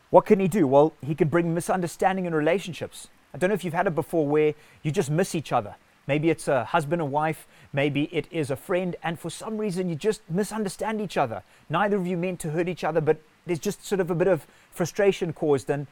What 0.09 0.25
can 0.25 0.39
he 0.39 0.47
do? 0.47 0.67
Well, 0.67 0.93
he 1.05 1.15
can 1.15 1.27
bring 1.27 1.53
misunderstanding 1.53 2.25
in 2.25 2.33
relationships. 2.33 3.09
I 3.33 3.37
don't 3.37 3.49
know 3.49 3.53
if 3.53 3.63
you've 3.63 3.73
had 3.73 3.87
it 3.87 3.95
before 3.95 4.25
where 4.25 4.53
you 4.83 4.91
just 4.91 5.09
miss 5.09 5.35
each 5.35 5.51
other. 5.51 5.75
Maybe 6.07 6.29
it's 6.29 6.47
a 6.47 6.63
husband 6.63 7.01
and 7.01 7.11
wife, 7.11 7.45
maybe 7.73 8.03
it 8.13 8.27
is 8.31 8.49
a 8.49 8.55
friend, 8.55 8.95
and 9.03 9.19
for 9.19 9.29
some 9.29 9.57
reason 9.57 9.89
you 9.89 9.95
just 9.95 10.21
misunderstand 10.29 11.01
each 11.01 11.17
other. 11.17 11.43
Neither 11.69 11.97
of 11.97 12.07
you 12.07 12.15
meant 12.15 12.39
to 12.39 12.51
hurt 12.51 12.69
each 12.69 12.85
other, 12.85 13.01
but 13.01 13.17
there's 13.45 13.59
just 13.59 13.85
sort 13.85 13.99
of 13.99 14.09
a 14.09 14.15
bit 14.15 14.29
of 14.29 14.47
frustration 14.71 15.33
caused, 15.33 15.69
and 15.69 15.85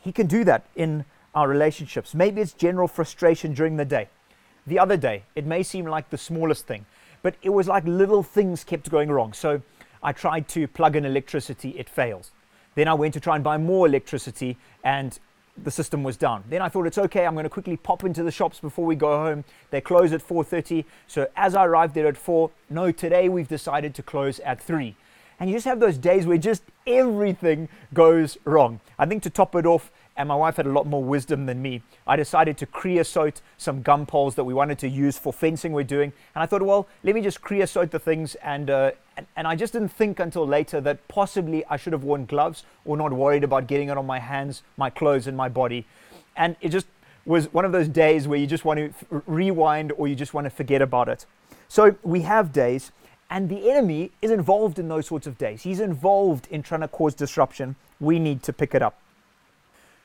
he 0.00 0.12
can 0.12 0.28
do 0.28 0.44
that 0.44 0.66
in 0.76 1.04
our 1.34 1.48
relationships. 1.48 2.14
Maybe 2.14 2.40
it's 2.40 2.52
general 2.52 2.86
frustration 2.86 3.54
during 3.54 3.76
the 3.76 3.84
day. 3.84 4.08
The 4.68 4.78
other 4.78 4.96
day, 4.96 5.24
it 5.34 5.44
may 5.44 5.64
seem 5.64 5.84
like 5.86 6.10
the 6.10 6.18
smallest 6.18 6.66
thing, 6.68 6.86
but 7.22 7.34
it 7.42 7.50
was 7.50 7.66
like 7.66 7.84
little 7.84 8.22
things 8.22 8.62
kept 8.62 8.88
going 8.88 9.10
wrong. 9.10 9.32
So 9.32 9.62
I 10.06 10.12
tried 10.12 10.46
to 10.50 10.68
plug 10.68 10.94
in 10.94 11.04
electricity, 11.04 11.70
it 11.70 11.90
fails. 11.90 12.30
Then 12.76 12.86
I 12.86 12.94
went 12.94 13.12
to 13.14 13.20
try 13.20 13.34
and 13.34 13.42
buy 13.42 13.58
more 13.58 13.88
electricity, 13.88 14.56
and 14.84 15.18
the 15.60 15.70
system 15.72 16.04
was 16.04 16.16
down. 16.16 16.44
Then 16.48 16.62
I 16.62 16.68
thought 16.68 16.86
it's 16.86 16.98
okay. 16.98 17.26
I'm 17.26 17.34
going 17.34 17.42
to 17.42 17.50
quickly 17.50 17.76
pop 17.76 18.04
into 18.04 18.22
the 18.22 18.30
shops 18.30 18.60
before 18.60 18.84
we 18.84 18.94
go 18.94 19.18
home. 19.18 19.42
They 19.70 19.80
close 19.80 20.12
at 20.12 20.22
4:30. 20.22 20.84
So 21.08 21.26
as 21.34 21.56
I 21.56 21.64
arrived 21.64 21.94
there 21.94 22.06
at 22.06 22.16
4, 22.16 22.50
no, 22.70 22.92
today 22.92 23.28
we've 23.28 23.48
decided 23.48 23.96
to 23.96 24.02
close 24.02 24.38
at 24.40 24.60
3. 24.60 24.94
And 25.40 25.50
you 25.50 25.56
just 25.56 25.66
have 25.66 25.80
those 25.80 25.98
days 25.98 26.24
where 26.24 26.38
just 26.38 26.62
everything 26.86 27.68
goes 27.92 28.38
wrong. 28.44 28.78
I 29.00 29.06
think 29.06 29.24
to 29.24 29.30
top 29.30 29.56
it 29.56 29.66
off, 29.66 29.90
and 30.16 30.28
my 30.28 30.34
wife 30.34 30.56
had 30.56 30.66
a 30.66 30.72
lot 30.72 30.86
more 30.86 31.02
wisdom 31.02 31.46
than 31.46 31.60
me. 31.60 31.82
I 32.06 32.16
decided 32.16 32.56
to 32.58 32.66
creosote 32.66 33.40
some 33.58 33.82
gum 33.82 34.06
poles 34.06 34.34
that 34.36 34.44
we 34.44 34.54
wanted 34.54 34.78
to 34.80 34.88
use 34.88 35.18
for 35.18 35.32
fencing 35.32 35.72
we're 35.72 35.84
doing. 35.84 36.12
And 36.34 36.42
I 36.42 36.46
thought, 36.46 36.62
well, 36.62 36.88
let 37.04 37.14
me 37.14 37.20
just 37.20 37.42
creosote 37.42 37.90
the 37.90 37.98
things. 37.98 38.34
And, 38.36 38.70
uh, 38.70 38.92
and, 39.16 39.26
and 39.36 39.46
I 39.46 39.56
just 39.56 39.72
didn't 39.72 39.90
think 39.90 40.18
until 40.18 40.46
later 40.46 40.80
that 40.80 41.06
possibly 41.08 41.64
I 41.66 41.76
should 41.76 41.92
have 41.92 42.04
worn 42.04 42.26
gloves 42.26 42.64
or 42.84 42.96
not 42.96 43.12
worried 43.12 43.44
about 43.44 43.66
getting 43.66 43.88
it 43.88 43.98
on 43.98 44.06
my 44.06 44.18
hands, 44.18 44.62
my 44.76 44.90
clothes, 44.90 45.26
and 45.26 45.36
my 45.36 45.48
body. 45.48 45.86
And 46.36 46.56
it 46.60 46.70
just 46.70 46.86
was 47.24 47.52
one 47.52 47.64
of 47.64 47.72
those 47.72 47.88
days 47.88 48.28
where 48.28 48.38
you 48.38 48.46
just 48.46 48.64
want 48.64 48.78
to 48.78 48.86
f- 48.86 49.22
rewind 49.26 49.92
or 49.92 50.08
you 50.08 50.14
just 50.14 50.32
want 50.32 50.44
to 50.44 50.50
forget 50.50 50.80
about 50.80 51.08
it. 51.08 51.26
So 51.68 51.96
we 52.02 52.22
have 52.22 52.52
days, 52.52 52.92
and 53.28 53.48
the 53.48 53.68
enemy 53.70 54.12
is 54.22 54.30
involved 54.30 54.78
in 54.78 54.88
those 54.88 55.06
sorts 55.06 55.26
of 55.26 55.36
days. 55.36 55.62
He's 55.62 55.80
involved 55.80 56.46
in 56.50 56.62
trying 56.62 56.82
to 56.82 56.88
cause 56.88 57.14
disruption. 57.14 57.74
We 57.98 58.18
need 58.20 58.42
to 58.44 58.52
pick 58.52 58.74
it 58.74 58.82
up. 58.82 59.00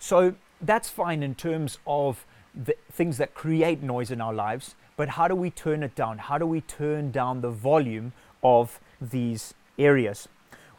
So 0.02 0.34
that's 0.60 0.90
fine 0.90 1.22
in 1.22 1.36
terms 1.36 1.78
of 1.86 2.26
the 2.56 2.76
things 2.92 3.20
that 3.20 3.36
create 3.36 3.84
noise 3.84 4.10
in 4.10 4.20
our 4.20 4.34
lives, 4.34 4.74
but 4.98 5.10
how 5.10 5.28
do 5.28 5.36
we 5.36 5.52
turn 5.52 5.84
it 5.84 5.94
down? 5.94 6.18
How 6.18 6.40
do 6.40 6.46
we 6.48 6.62
turn 6.62 7.12
down 7.12 7.42
the 7.42 7.52
volume 7.52 8.12
of 8.44 8.80
these 9.00 9.54
areas? 9.78 10.28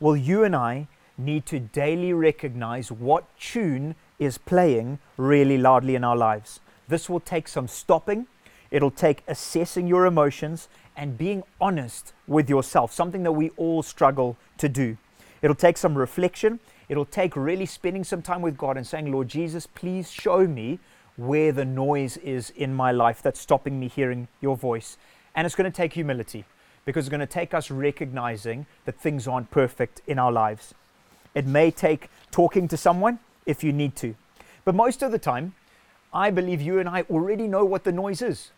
Well, 0.01 0.17
you 0.17 0.43
and 0.43 0.57
I 0.57 0.89
need 1.17 1.47
to 1.47 1.61
daily 1.61 2.13
recognize 2.13 2.91
what 2.91 3.25
tune 3.39 3.95
is 4.19 4.39
playing 4.39 4.99
really 5.17 5.57
loudly 5.57 5.95
in 5.95 6.03
our 6.03 6.17
lives. 6.17 6.59
This 6.89 7.09
will 7.09 7.21
take 7.21 7.47
some 7.47 7.69
stopping, 7.69 8.27
it'll 8.73 8.91
take 8.91 9.23
assessing 9.29 9.87
your 9.87 10.05
emotions 10.05 10.69
and 10.97 11.17
being 11.17 11.45
honest 11.61 12.13
with 12.27 12.51
yourself, 12.51 12.93
something 12.93 13.23
that 13.23 13.33
we 13.33 13.51
all 13.51 13.85
struggle 13.85 14.37
to 14.59 14.69
do. 14.69 14.97
It'll 15.43 15.55
take 15.55 15.77
some 15.77 15.97
reflection, 15.97 16.59
it'll 16.89 17.05
take 17.05 17.37
really 17.37 17.67
spending 17.67 18.05
some 18.05 18.23
time 18.23 18.43
with 18.43 18.57
God 18.57 18.77
and 18.77 18.87
saying, 18.87 19.11
Lord 19.11 19.29
Jesus, 19.29 19.67
please 19.67 20.11
show 20.11 20.47
me 20.47 20.79
where 21.17 21.53
the 21.53 21.65
noise 21.65 22.17
is 22.19 22.51
in 22.51 22.75
my 22.75 22.91
life 22.91 23.23
that's 23.23 23.41
stopping 23.41 23.79
me 23.79 23.89
hearing 23.89 24.29
your 24.41 24.57
voice. 24.57 24.97
And 25.35 25.47
it's 25.47 25.55
going 25.55 25.71
to 25.71 25.77
take 25.77 25.93
humility 25.93 26.45
because 26.85 27.07
it's 27.07 27.11
going 27.11 27.21
to 27.21 27.27
take 27.27 27.55
us 27.55 27.71
recognizing 27.71 28.67
that 28.85 28.99
things 28.99 29.29
aren't 29.29 29.51
perfect 29.51 30.01
in 30.07 30.19
our 30.19 30.33
lives. 30.33 30.75
It 31.35 31.47
may 31.47 31.71
take 31.71 32.11
talking 32.31 32.69
to 32.69 32.77
someone 32.77 33.19
if 33.47 33.63
you 33.63 33.73
need 33.73 33.97
to. 33.97 34.15
But 34.65 34.75
most 34.75 35.03
of 35.03 35.13
the 35.13 35.19
time, 35.19 35.55
I 36.13 36.31
believe 36.31 36.61
you 36.61 36.79
and 36.79 36.89
I 36.89 37.03
already 37.11 37.49
know 37.49 37.65
what 37.65 37.85
the 37.85 37.93
noise 37.93 38.21
is. 38.21 38.51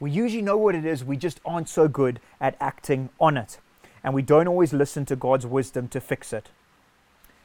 We 0.00 0.10
usually 0.10 0.42
know 0.42 0.56
what 0.56 0.74
it 0.74 0.84
is, 0.84 1.04
we 1.04 1.16
just 1.16 1.40
aren't 1.44 1.68
so 1.68 1.88
good 1.88 2.20
at 2.40 2.56
acting 2.60 3.08
on 3.18 3.36
it. 3.36 3.58
And 4.04 4.14
we 4.14 4.22
don't 4.22 4.46
always 4.46 4.72
listen 4.72 5.04
to 5.06 5.16
God's 5.16 5.46
wisdom 5.46 5.88
to 5.88 6.00
fix 6.00 6.32
it. 6.32 6.50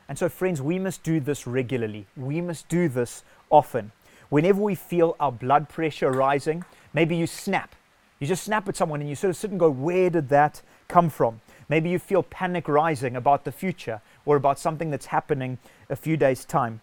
And 0.09 0.17
so, 0.17 0.29
friends, 0.29 0.61
we 0.61 0.79
must 0.79 1.03
do 1.03 1.19
this 1.19 1.47
regularly. 1.47 2.07
We 2.17 2.41
must 2.41 2.67
do 2.67 2.89
this 2.89 3.23
often. 3.49 3.91
Whenever 4.29 4.61
we 4.61 4.75
feel 4.75 5.15
our 5.19 5.31
blood 5.31 5.69
pressure 5.69 6.11
rising, 6.11 6.65
maybe 6.93 7.15
you 7.15 7.27
snap. 7.27 7.75
You 8.19 8.27
just 8.27 8.43
snap 8.43 8.67
at 8.67 8.75
someone 8.75 8.99
and 9.01 9.09
you 9.09 9.15
sort 9.15 9.29
of 9.29 9.37
sit 9.37 9.51
and 9.51 9.59
go, 9.59 9.69
Where 9.69 10.09
did 10.09 10.29
that 10.29 10.61
come 10.87 11.09
from? 11.09 11.41
Maybe 11.69 11.89
you 11.89 11.99
feel 11.99 12.23
panic 12.23 12.67
rising 12.67 13.15
about 13.15 13.45
the 13.45 13.51
future 13.51 14.01
or 14.25 14.35
about 14.35 14.59
something 14.59 14.91
that's 14.91 15.07
happening 15.07 15.57
a 15.89 15.95
few 15.95 16.17
days' 16.17 16.45
time. 16.45 16.81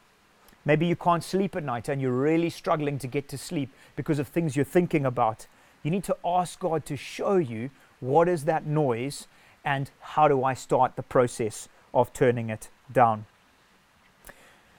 Maybe 0.64 0.86
you 0.86 0.96
can't 0.96 1.24
sleep 1.24 1.56
at 1.56 1.64
night 1.64 1.88
and 1.88 2.00
you're 2.00 2.12
really 2.12 2.50
struggling 2.50 2.98
to 2.98 3.06
get 3.06 3.28
to 3.30 3.38
sleep 3.38 3.70
because 3.96 4.18
of 4.18 4.28
things 4.28 4.56
you're 4.56 4.64
thinking 4.64 5.06
about. 5.06 5.46
You 5.82 5.90
need 5.90 6.04
to 6.04 6.16
ask 6.24 6.58
God 6.58 6.84
to 6.86 6.96
show 6.96 7.36
you 7.36 7.70
what 8.00 8.28
is 8.28 8.44
that 8.44 8.66
noise 8.66 9.26
and 9.64 9.90
how 10.00 10.28
do 10.28 10.44
I 10.44 10.54
start 10.54 10.96
the 10.96 11.02
process 11.02 11.68
of 11.94 12.12
turning 12.12 12.50
it 12.50 12.68
down. 12.92 13.26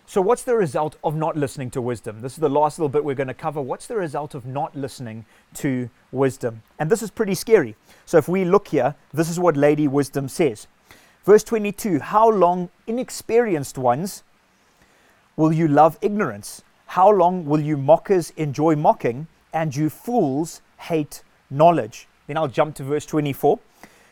So, 0.06 0.20
what's 0.20 0.44
the 0.44 0.58
result 0.58 0.98
of 1.06 1.16
not 1.16 1.38
listening 1.38 1.72
to 1.72 1.82
wisdom? 1.82 2.22
This 2.22 2.34
is 2.34 2.40
the 2.40 2.50
last 2.50 2.78
little 2.78 2.90
bit 2.90 3.06
we're 3.06 3.16
going 3.16 3.28
to 3.28 3.34
cover. 3.34 3.62
What's 3.62 3.88
the 3.88 3.96
result 3.96 4.36
of 4.36 4.46
not 4.46 4.76
listening 4.76 5.26
to 5.54 5.90
wisdom? 6.12 6.64
And 6.78 6.90
this 6.90 7.02
is 7.02 7.10
pretty 7.10 7.34
scary. 7.34 7.78
So, 8.06 8.18
if 8.18 8.28
we 8.28 8.44
look 8.44 8.68
here, 8.68 8.96
this 9.14 9.30
is 9.30 9.40
what 9.40 9.56
Lady 9.56 9.88
Wisdom 9.88 10.28
says. 10.28 10.68
Verse 11.24 11.46
22 11.46 12.00
How 12.00 12.30
long, 12.30 12.70
inexperienced 12.88 13.78
ones, 13.78 14.24
will 15.38 15.54
you 15.54 15.70
love 15.70 15.98
ignorance? 16.02 16.62
How 16.88 17.10
long 17.10 17.46
will 17.46 17.62
you 17.62 17.78
mockers 17.78 18.32
enjoy 18.32 18.76
mocking 18.76 19.28
and 19.54 19.74
you 19.74 19.90
fools 19.90 20.62
hate 20.78 21.24
knowledge? 21.50 22.10
Then 22.28 22.36
I'll 22.36 22.50
jump 22.50 22.76
to 22.76 22.84
verse 22.84 23.06
24. 23.06 23.60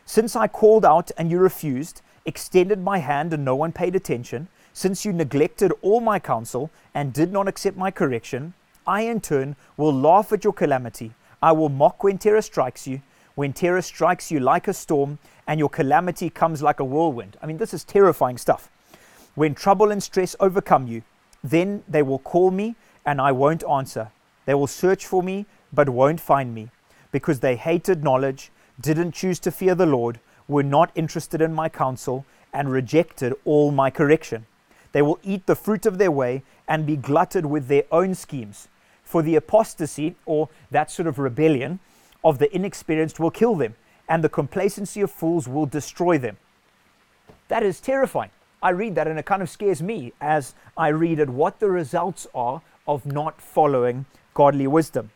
Since 0.05 0.35
I 0.37 0.47
called 0.47 0.85
out 0.85 1.11
and 1.17 1.29
you 1.29 1.39
refused, 1.39 2.01
extended 2.29 2.79
my 2.79 2.99
hand 2.99 3.33
and 3.33 3.43
no 3.43 3.55
one 3.55 3.73
paid 3.73 3.95
attention, 3.95 4.47
since 4.71 5.03
you 5.03 5.11
neglected 5.11 5.73
all 5.81 5.99
my 5.99 6.19
counsel 6.19 6.71
and 6.93 7.11
did 7.11 7.33
not 7.33 7.49
accept 7.49 7.75
my 7.75 7.91
correction, 7.91 8.53
I 8.87 9.01
in 9.01 9.19
turn 9.19 9.57
will 9.75 9.93
laugh 9.93 10.31
at 10.31 10.45
your 10.45 10.53
calamity. 10.53 11.11
I 11.41 11.51
will 11.51 11.69
mock 11.69 12.03
when 12.03 12.17
terror 12.17 12.41
strikes 12.41 12.87
you, 12.87 13.01
when 13.35 13.51
terror 13.51 13.81
strikes 13.81 14.31
you 14.31 14.39
like 14.39 14.67
a 14.67 14.73
storm 14.73 15.19
and 15.47 15.59
your 15.59 15.69
calamity 15.69 16.29
comes 16.29 16.61
like 16.61 16.79
a 16.79 16.85
whirlwind. 16.85 17.35
I 17.41 17.45
mean, 17.45 17.57
this 17.57 17.73
is 17.73 17.83
terrifying 17.83 18.37
stuff. 18.37 18.69
When 19.35 19.55
trouble 19.55 19.91
and 19.91 20.01
stress 20.01 20.35
overcome 20.39 20.87
you, 20.87 21.01
then 21.43 21.83
they 21.87 22.01
will 22.01 22.19
call 22.19 22.51
me 22.51 22.75
and 23.05 23.19
I 23.19 23.31
won't 23.31 23.63
answer. 23.63 24.11
They 24.45 24.53
will 24.53 24.67
search 24.67 25.05
for 25.05 25.23
me 25.23 25.45
but 25.73 25.89
won't 25.89 26.19
find 26.19 26.53
me 26.53 26.69
because 27.11 27.39
they 27.39 27.55
hated 27.55 28.03
knowledge, 28.03 28.51
didn't 28.79 29.13
choose 29.13 29.39
to 29.39 29.51
fear 29.51 29.75
the 29.75 29.85
Lord, 29.85 30.19
were 30.49 30.63
not 30.63 30.91
interested 30.95 31.41
in 31.41 31.53
my 31.53 31.69
counsel, 31.69 32.25
and 32.51 32.71
rejected 32.71 33.33
all 33.45 33.71
my 33.71 33.89
correction. 33.89 34.45
They 34.91 35.01
will 35.01 35.19
eat 35.23 35.45
the 35.45 35.55
fruit 35.55 35.85
of 35.85 35.97
their 35.97 36.11
way 36.11 36.43
and 36.67 36.85
be 36.85 36.97
glutted 36.97 37.45
with 37.45 37.67
their 37.67 37.83
own 37.91 38.15
schemes. 38.15 38.67
For 39.03 39.21
the 39.21 39.35
apostasy, 39.35 40.15
or 40.25 40.49
that 40.71 40.91
sort 40.91 41.07
of 41.07 41.19
rebellion, 41.19 41.79
of 42.23 42.39
the 42.39 42.53
inexperienced 42.53 43.19
will 43.19 43.31
kill 43.31 43.55
them, 43.55 43.75
and 44.09 44.23
the 44.23 44.29
complacency 44.29 45.01
of 45.01 45.11
fools 45.11 45.47
will 45.47 45.65
destroy 45.67 46.17
them. 46.17 46.37
That 47.47 47.63
is 47.63 47.79
terrifying. 47.79 48.31
I 48.61 48.71
read 48.71 48.95
that 48.95 49.07
and 49.07 49.17
it 49.17 49.25
kind 49.25 49.41
of 49.41 49.49
scares 49.49 49.81
me 49.81 50.11
as 50.19 50.53
I 50.75 50.89
read 50.89 51.19
it 51.19 51.29
what 51.29 51.59
the 51.59 51.69
results 51.69 52.27
are 52.35 52.61
of 52.87 53.05
not 53.05 53.41
following 53.41 54.05
godly 54.33 54.67
wisdom. 54.67 55.11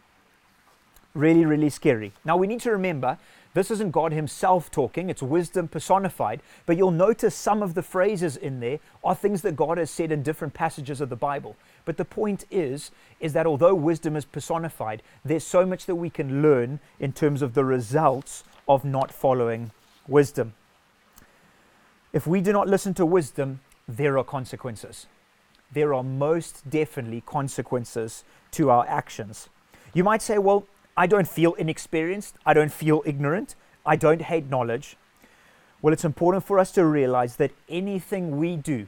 Really, 1.13 1.46
really 1.46 1.70
scary. 1.70 2.13
Now 2.24 2.38
we 2.38 2.48
need 2.48 2.62
to 2.62 2.72
remember 2.72 3.18
this 3.54 3.70
isn't 3.70 3.92
God 3.92 4.12
Himself 4.12 4.72
talking, 4.72 5.10
it's 5.10 5.22
wisdom 5.22 5.68
personified. 5.68 6.42
But 6.66 6.78
you'll 6.78 6.92
notice 6.92 7.36
some 7.36 7.62
of 7.62 7.74
the 7.74 7.84
phrases 7.84 8.36
in 8.36 8.60
there 8.60 8.80
are 9.04 9.16
things 9.16 9.42
that 9.44 9.56
God 9.56 9.78
has 9.78 9.92
said 9.92 10.12
in 10.12 10.24
different 10.24 10.54
passages 10.54 11.02
of 11.02 11.10
the 11.10 11.16
Bible. 11.16 11.56
But 11.86 11.98
the 11.98 12.06
point 12.06 12.46
is, 12.50 12.92
is 13.20 13.34
that 13.34 13.46
although 13.46 13.76
wisdom 13.76 14.16
is 14.16 14.26
personified, 14.26 15.04
there's 15.24 15.46
so 15.46 15.66
much 15.66 15.86
that 15.86 15.96
we 15.96 16.10
can 16.10 16.42
learn 16.42 16.80
in 17.00 17.14
terms 17.14 17.42
of 17.42 17.54
the 17.54 17.66
results 17.66 18.44
of 18.68 18.84
not 18.84 19.12
following 19.12 19.72
wisdom. 20.08 20.54
If 22.12 22.28
we 22.28 22.42
do 22.42 22.54
not 22.54 22.68
listen 22.68 22.94
to 22.96 23.06
wisdom, 23.06 23.60
there 23.88 24.18
are 24.18 24.24
consequences. 24.24 25.08
There 25.72 25.94
are 25.94 26.04
most 26.04 26.70
definitely 26.70 27.22
consequences 27.22 28.24
to 28.52 28.70
our 28.70 28.88
actions. 28.88 29.50
You 29.94 30.04
might 30.04 30.22
say, 30.22 30.38
well, 30.38 30.66
I 30.96 31.08
don't 31.08 31.28
feel 31.28 31.54
inexperienced. 31.54 32.36
I 32.46 32.54
don't 32.54 32.72
feel 32.72 33.02
ignorant. 33.06 33.56
I 33.86 33.96
don't 33.96 34.22
hate 34.22 34.50
knowledge. 34.50 34.96
Well, 35.82 35.94
it's 35.94 36.06
important 36.06 36.46
for 36.46 36.60
us 36.60 36.72
to 36.74 36.86
realize 36.86 37.36
that 37.38 37.52
anything 37.68 38.38
we 38.38 38.56
do, 38.56 38.88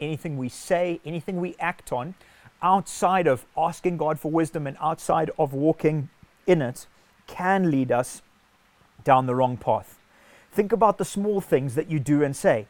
anything 0.00 0.36
we 0.36 0.48
say, 0.48 1.00
anything 1.04 1.40
we 1.40 1.56
act 1.58 1.92
on, 1.92 2.14
outside 2.62 3.26
of 3.26 3.46
asking 3.56 3.96
God 3.96 4.18
for 4.18 4.30
wisdom 4.30 4.66
and 4.66 4.76
outside 4.80 5.30
of 5.38 5.52
walking 5.52 6.08
in 6.46 6.60
it, 6.62 6.86
can 7.26 7.70
lead 7.70 7.90
us 7.90 8.22
down 9.04 9.26
the 9.26 9.34
wrong 9.34 9.56
path. 9.56 9.98
Think 10.52 10.72
about 10.72 10.98
the 10.98 11.04
small 11.04 11.40
things 11.40 11.74
that 11.74 11.90
you 11.90 11.98
do 11.98 12.22
and 12.22 12.34
say. 12.34 12.66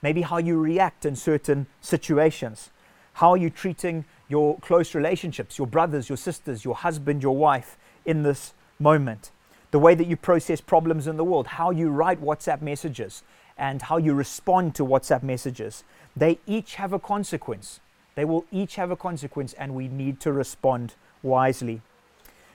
Maybe 0.00 0.22
how 0.22 0.38
you 0.38 0.58
react 0.58 1.04
in 1.04 1.16
certain 1.16 1.66
situations. 1.80 2.70
How 3.14 3.30
are 3.30 3.36
you 3.36 3.50
treating 3.50 4.04
your 4.28 4.58
close 4.60 4.94
relationships, 4.94 5.58
your 5.58 5.66
brothers, 5.66 6.08
your 6.08 6.16
sisters, 6.16 6.64
your 6.64 6.74
husband, 6.74 7.22
your 7.22 7.36
wife, 7.36 7.76
in 8.04 8.22
this 8.22 8.54
moment. 8.78 9.30
The 9.70 9.78
way 9.78 9.94
that 9.94 10.06
you 10.06 10.16
process 10.16 10.60
problems 10.60 11.06
in 11.06 11.16
the 11.16 11.24
world, 11.24 11.46
how 11.46 11.70
you 11.70 11.88
write 11.88 12.20
WhatsApp 12.22 12.60
messages, 12.60 13.22
and 13.56 13.82
how 13.82 13.96
you 13.96 14.12
respond 14.14 14.74
to 14.74 14.84
WhatsApp 14.84 15.22
messages. 15.22 15.84
They 16.16 16.38
each 16.46 16.74
have 16.74 16.92
a 16.92 16.98
consequence. 16.98 17.80
They 18.14 18.24
will 18.24 18.44
each 18.50 18.76
have 18.76 18.90
a 18.90 18.96
consequence, 18.96 19.52
and 19.54 19.74
we 19.74 19.88
need 19.88 20.20
to 20.20 20.32
respond 20.32 20.94
wisely. 21.22 21.80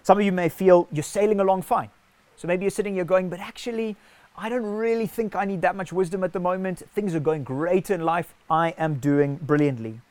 Some 0.04 0.20
of 0.20 0.25
you 0.25 0.32
may 0.32 0.50
feel 0.50 0.88
you're 0.92 1.04
sailing 1.04 1.39
along 1.39 1.63
fine. 1.63 1.89
So 2.36 2.48
maybe 2.48 2.66
you're 2.66 2.72
sitting 2.72 2.94
here 2.94 3.04
going, 3.04 3.30
but 3.30 3.39
actually, 3.39 3.96
I 4.38 4.50
don't 4.50 4.66
really 4.66 5.08
think 5.08 5.36
I 5.36 5.46
need 5.46 5.62
that 5.63 5.75
much 5.75 5.92
wisdom 5.92 6.24
at 6.24 6.34
the 6.34 6.39
moment. 6.39 6.84
Things 6.94 7.16
are 7.16 7.20
going 7.20 7.44
great 7.44 7.89
in 7.89 8.01
life. 8.01 8.36
I 8.50 8.75
am 8.77 8.96
doing 8.96 9.38
brilliantly. 9.38 10.01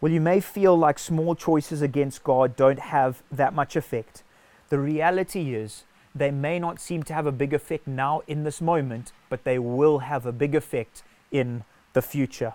Well, 0.00 0.12
you 0.12 0.20
may 0.20 0.40
feel 0.40 0.76
like 0.76 0.98
small 0.98 1.34
choices 1.34 1.80
against 1.80 2.22
God 2.22 2.54
don't 2.54 2.78
have 2.78 3.22
that 3.30 3.54
much 3.54 3.76
effect. 3.76 4.22
The 4.68 4.78
reality 4.78 5.54
is 5.54 5.84
they 6.14 6.30
may 6.30 6.58
not 6.58 6.80
seem 6.80 7.02
to 7.04 7.14
have 7.14 7.26
a 7.26 7.32
big 7.32 7.54
effect 7.54 7.86
now 7.86 8.22
in 8.26 8.44
this 8.44 8.60
moment, 8.60 9.12
but 9.30 9.44
they 9.44 9.58
will 9.58 10.00
have 10.00 10.26
a 10.26 10.32
big 10.32 10.54
effect 10.54 11.02
in 11.30 11.64
the 11.94 12.02
future. 12.02 12.54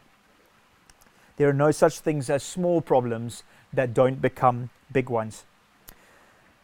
There 1.38 1.50
are 1.50 1.54
no 1.54 1.72
such 1.72 2.00
things 2.00 2.30
as 2.30 2.44
small 2.44 2.82
problems 2.82 3.44
that 3.74 3.94
don't 3.94 4.22
become 4.22 4.70
big 4.92 5.10
ones. 5.10 5.46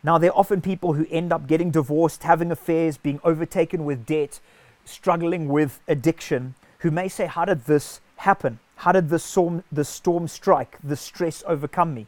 Now, 0.04 0.18
there 0.20 0.32
are 0.32 0.38
often 0.38 0.62
people 0.62 0.94
who 0.94 1.08
end 1.10 1.34
up 1.34 1.48
getting 1.48 1.72
divorced, 1.72 2.24
having 2.24 2.52
affairs, 2.52 2.98
being 2.98 3.20
overtaken 3.24 3.84
with 3.84 4.06
debt, 4.06 4.40
struggling 4.86 5.48
with 5.48 5.80
addiction, 5.88 6.54
who 6.80 6.92
may 6.92 7.08
say, 7.08 7.26
How 7.26 7.46
did 7.46 7.66
this 7.66 8.00
happen? 8.18 8.60
How 8.78 8.92
did 8.92 9.10
the 9.10 9.20
storm, 9.20 9.64
the 9.72 9.84
storm 9.84 10.28
strike, 10.28 10.78
the 10.84 10.96
stress 10.96 11.44
overcome 11.48 11.94
me? 11.94 12.08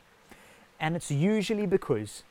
And 0.79 0.95
it's 0.95 1.11
usually 1.11 1.65
because 1.65 2.23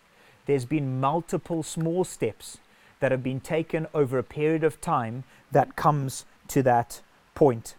there's 0.46 0.64
been 0.64 1.00
multiple 1.00 1.62
small 1.62 2.04
steps 2.04 2.58
that 3.00 3.10
have 3.10 3.22
been 3.22 3.40
taken 3.40 3.86
over 3.92 4.16
a 4.16 4.22
period 4.22 4.64
of 4.64 4.80
time 4.80 5.24
that 5.50 5.76
comes 5.76 6.24
to 6.48 6.62
that 6.62 7.00
point. 7.34 7.74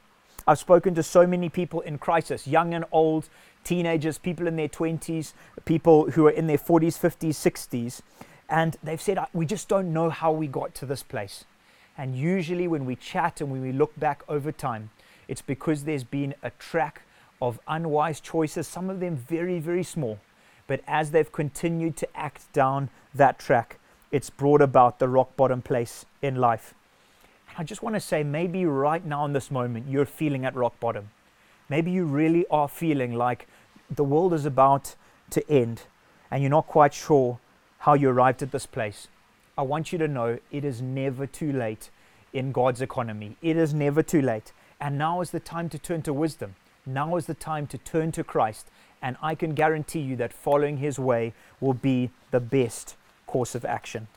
I've 0.45 0.59
spoken 0.59 0.95
to 0.95 1.03
so 1.03 1.25
many 1.25 1.47
people 1.47 1.81
in 1.81 1.97
crisis, 1.97 2.45
young 2.47 2.73
and 2.73 2.85
old, 2.91 3.29
teenagers, 3.63 4.17
people 4.17 4.47
in 4.47 4.55
their 4.55 4.67
20s, 4.67 5.33
people 5.65 6.11
who 6.11 6.27
are 6.27 6.31
in 6.31 6.47
their 6.47 6.57
40s, 6.57 6.99
50s, 6.99 7.35
60s, 7.35 8.01
and 8.49 8.77
they've 8.83 9.01
said, 9.01 9.17
uh, 9.17 9.27
We 9.31 9.45
just 9.45 9.69
don't 9.69 9.93
know 9.93 10.09
how 10.09 10.31
we 10.31 10.47
got 10.47 10.73
to 10.75 10.85
this 10.85 11.03
place. 11.03 11.45
And 11.97 12.15
usually, 12.15 12.67
when 12.67 12.85
we 12.85 12.95
chat 12.95 13.41
and 13.41 13.51
when 13.51 13.61
we 13.61 13.71
look 13.71 13.97
back 13.99 14.23
over 14.27 14.51
time, 14.51 14.89
it's 15.29 15.43
because 15.43 15.83
there's 15.83 16.03
been 16.03 16.33
a 16.43 16.49
track 16.49 17.03
of 17.41 17.59
unwise 17.67 18.19
choices, 18.19 18.67
some 18.67 18.89
of 18.89 18.99
them 18.99 19.15
very, 19.15 19.59
very 19.59 19.83
small. 19.83 20.19
But 20.67 20.81
as 20.87 21.11
they've 21.11 21.31
continued 21.31 21.95
to 21.97 22.17
act 22.17 22.51
down 22.51 22.89
that 23.13 23.39
track, 23.39 23.79
it's 24.11 24.29
brought 24.29 24.61
about 24.61 24.99
the 24.99 25.07
rock 25.07 25.35
bottom 25.37 25.61
place 25.61 26.05
in 26.21 26.35
life. 26.35 26.73
I 27.57 27.63
just 27.63 27.83
want 27.83 27.95
to 27.95 27.99
say 27.99 28.23
maybe 28.23 28.65
right 28.65 29.05
now 29.05 29.23
in 29.25 29.33
this 29.33 29.51
moment 29.51 29.87
you're 29.87 30.05
feeling 30.05 30.45
at 30.45 30.55
rock 30.55 30.79
bottom. 30.79 31.11
Maybe 31.69 31.91
you 31.91 32.05
really 32.05 32.45
are 32.49 32.67
feeling 32.67 33.13
like 33.13 33.47
the 33.89 34.03
world 34.03 34.33
is 34.33 34.45
about 34.45 34.95
to 35.29 35.47
end 35.49 35.83
and 36.31 36.41
you're 36.41 36.49
not 36.49 36.67
quite 36.67 36.93
sure 36.93 37.39
how 37.79 37.93
you 37.93 38.09
arrived 38.09 38.41
at 38.41 38.51
this 38.51 38.65
place. 38.65 39.07
I 39.57 39.61
want 39.61 39.91
you 39.91 39.99
to 39.99 40.07
know 40.07 40.39
it 40.51 40.65
is 40.65 40.81
never 40.81 41.27
too 41.27 41.51
late 41.51 41.89
in 42.33 42.51
God's 42.51 42.81
economy. 42.81 43.35
It 43.41 43.57
is 43.57 43.73
never 43.73 44.01
too 44.01 44.21
late. 44.21 44.53
And 44.79 44.97
now 44.97 45.21
is 45.21 45.31
the 45.31 45.39
time 45.39 45.69
to 45.69 45.77
turn 45.77 46.01
to 46.03 46.13
wisdom. 46.13 46.55
Now 46.85 47.15
is 47.17 47.25
the 47.25 47.33
time 47.33 47.67
to 47.67 47.77
turn 47.77 48.11
to 48.13 48.23
Christ. 48.23 48.67
And 49.01 49.17
I 49.21 49.35
can 49.35 49.53
guarantee 49.53 49.99
you 49.99 50.15
that 50.17 50.33
following 50.33 50.77
his 50.77 50.99
way 50.99 51.33
will 51.59 51.73
be 51.73 52.11
the 52.31 52.39
best 52.39 52.95
course 53.27 53.55
of 53.55 53.65
action. 53.65 54.07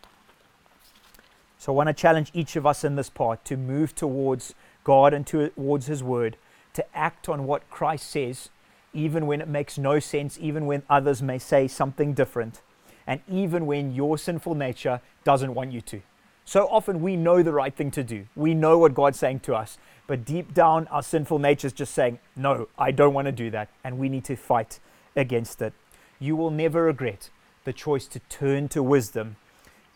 So 1.59 1.73
I 1.73 1.77
want 1.77 1.89
to 1.89 1.93
challenge 1.93 2.31
each 2.35 2.57
of 2.57 2.67
us 2.67 2.83
in 2.83 2.97
this 2.97 3.11
part 3.11 3.45
to 3.45 3.57
move 3.57 3.95
towards 3.95 4.55
God 4.83 5.15
and 5.15 5.25
towards 5.25 5.87
his 5.87 6.03
word, 6.03 6.37
to 6.75 6.85
act 6.97 7.29
on 7.29 7.47
what 7.47 7.71
Christ 7.71 8.11
says, 8.11 8.49
even 8.93 9.27
when 9.27 9.41
it 9.41 9.49
makes 9.49 9.79
no 9.79 10.01
sense, 10.01 10.39
even 10.41 10.67
when 10.67 10.83
others 10.91 11.23
may 11.23 11.39
say 11.39 11.69
something 11.69 12.15
different, 12.15 12.61
and 13.07 13.21
even 13.29 13.67
when 13.67 13.95
your 13.95 14.19
sinful 14.19 14.55
nature 14.55 15.01
doesn't 15.25 15.55
want 15.55 15.73
you 15.73 15.81
to. 15.83 16.03
So 16.45 16.67
often 16.69 17.01
we 17.01 17.17
know 17.17 17.43
the 17.43 17.53
right 17.53 17.75
thing 17.75 17.91
to 17.93 18.03
do. 18.03 18.27
We 18.35 18.55
know 18.55 18.79
what 18.79 18.95
God's 18.95 19.19
saying 19.19 19.41
to 19.41 19.55
us. 19.55 19.79
But 20.07 20.25
deep 20.25 20.53
down, 20.53 20.89
our 20.89 21.03
sinful 21.03 21.39
nature 21.39 21.69
is 21.69 21.73
just 21.73 21.95
saying, 21.95 22.19
No, 22.37 22.69
I 22.79 22.91
don't 22.91 23.15
want 23.15 23.27
to 23.27 23.33
do 23.33 23.51
that. 23.51 23.69
And 23.85 23.99
we 23.99 24.09
need 24.09 24.25
to 24.25 24.37
fight 24.37 24.81
against 25.17 25.63
it. 25.63 25.73
You 26.19 26.37
will 26.37 26.51
never 26.51 26.85
regret 26.85 27.31
the 27.65 27.73
choice 27.73 28.07
to 28.09 28.19
turn 28.21 28.69
to 28.71 28.83
wisdom 28.83 29.37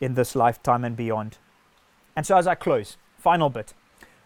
in 0.00 0.15
this 0.15 0.37
lifetime 0.37 0.85
and 0.85 0.97
beyond. 0.97 1.38
And 2.15 2.26
so, 2.26 2.37
as 2.37 2.47
I 2.47 2.55
close, 2.55 2.97
final 3.19 3.50
bit 3.50 3.75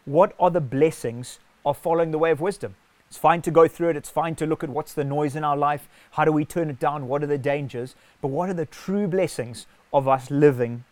what 0.04 0.34
are 0.40 0.50
the 0.50 0.60
blessings 0.60 1.38
of 1.64 1.76
following 1.76 2.10
the 2.10 2.18
way 2.18 2.30
of 2.30 2.40
wisdom? 2.40 2.74
It's 3.08 3.18
fine 3.18 3.42
to 3.42 3.50
go 3.50 3.66
through 3.66 3.90
it. 3.90 3.96
It's 3.96 4.08
fine 4.08 4.34
to 4.36 4.46
look 4.46 4.62
at 4.62 4.70
what's 4.70 4.94
the 4.94 5.04
noise 5.04 5.34
in 5.34 5.44
our 5.44 5.56
life. 5.56 5.88
How 6.12 6.24
do 6.24 6.32
we 6.32 6.44
turn 6.44 6.70
it 6.70 6.78
down? 6.78 7.08
What 7.08 7.22
are 7.22 7.26
the 7.26 7.38
dangers? 7.38 7.96
But 8.20 8.28
what 8.28 8.48
are 8.48 8.54
the 8.54 8.66
true 8.66 9.08
blessings 9.08 9.66
of 9.92 10.06
us 10.06 10.30
living 10.30 10.84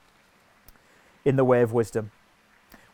in 1.24 1.36
the 1.36 1.44
way 1.44 1.62
of 1.62 1.72
wisdom? 1.72 2.10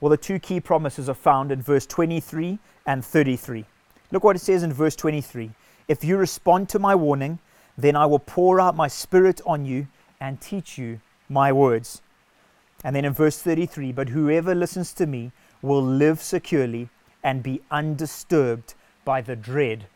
Well, 0.00 0.10
the 0.10 0.16
two 0.16 0.38
key 0.38 0.60
promises 0.60 1.08
are 1.08 1.14
found 1.14 1.50
in 1.50 1.62
verse 1.62 1.87
23 1.87 2.58
and 2.87 3.04
33. 3.04 3.64
Look 4.10 4.24
what 4.24 4.37
it 4.37 4.40
says 4.40 4.62
in 4.62 4.72
verse 4.72 4.96
23 4.96 5.50
If 5.88 6.04
you 6.04 6.16
respond 6.16 6.68
to 6.70 6.78
my 6.78 6.94
warning, 6.94 7.38
then 7.76 7.96
I 7.96 8.06
will 8.06 8.18
pour 8.18 8.60
out 8.60 8.76
my 8.76 8.88
spirit 8.88 9.40
on 9.46 9.64
you 9.64 9.88
and 10.20 10.40
teach 10.40 10.78
you 10.78 11.00
my 11.28 11.52
words. 11.52 12.02
And 12.84 12.94
then 12.94 13.04
in 13.04 13.12
verse 13.12 13.38
33 13.40 13.92
But 13.92 14.10
whoever 14.10 14.54
listens 14.54 14.92
to 14.94 15.06
me 15.06 15.32
will 15.62 15.82
live 15.82 16.20
securely 16.20 16.90
and 17.22 17.42
be 17.42 17.62
undisturbed 17.70 18.74
by 19.04 19.20
the 19.22 19.37
dread 19.37 19.87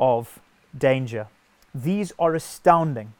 of 0.00 0.40
danger. 0.76 1.28
These 1.74 2.12
are 2.18 2.34
astounding. 2.34 3.14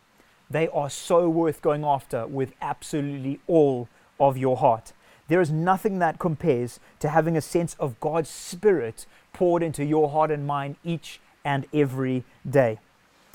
They 0.50 0.68
are 0.68 0.90
so 0.90 1.28
worth 1.28 1.62
going 1.62 1.84
after 1.84 2.26
with 2.26 2.52
absolutely 2.60 3.40
all 3.46 3.88
of 4.22 4.38
your 4.38 4.56
heart. 4.56 4.92
There 5.28 5.40
is 5.40 5.50
nothing 5.50 5.98
that 5.98 6.18
compares 6.18 6.78
to 7.00 7.08
having 7.08 7.36
a 7.36 7.40
sense 7.40 7.74
of 7.78 7.98
God's 8.00 8.30
Spirit 8.30 9.06
poured 9.32 9.62
into 9.62 9.84
your 9.84 10.10
heart 10.10 10.30
and 10.30 10.46
mind 10.46 10.76
each 10.84 11.20
and 11.44 11.66
every 11.74 12.24
day. 12.48 12.78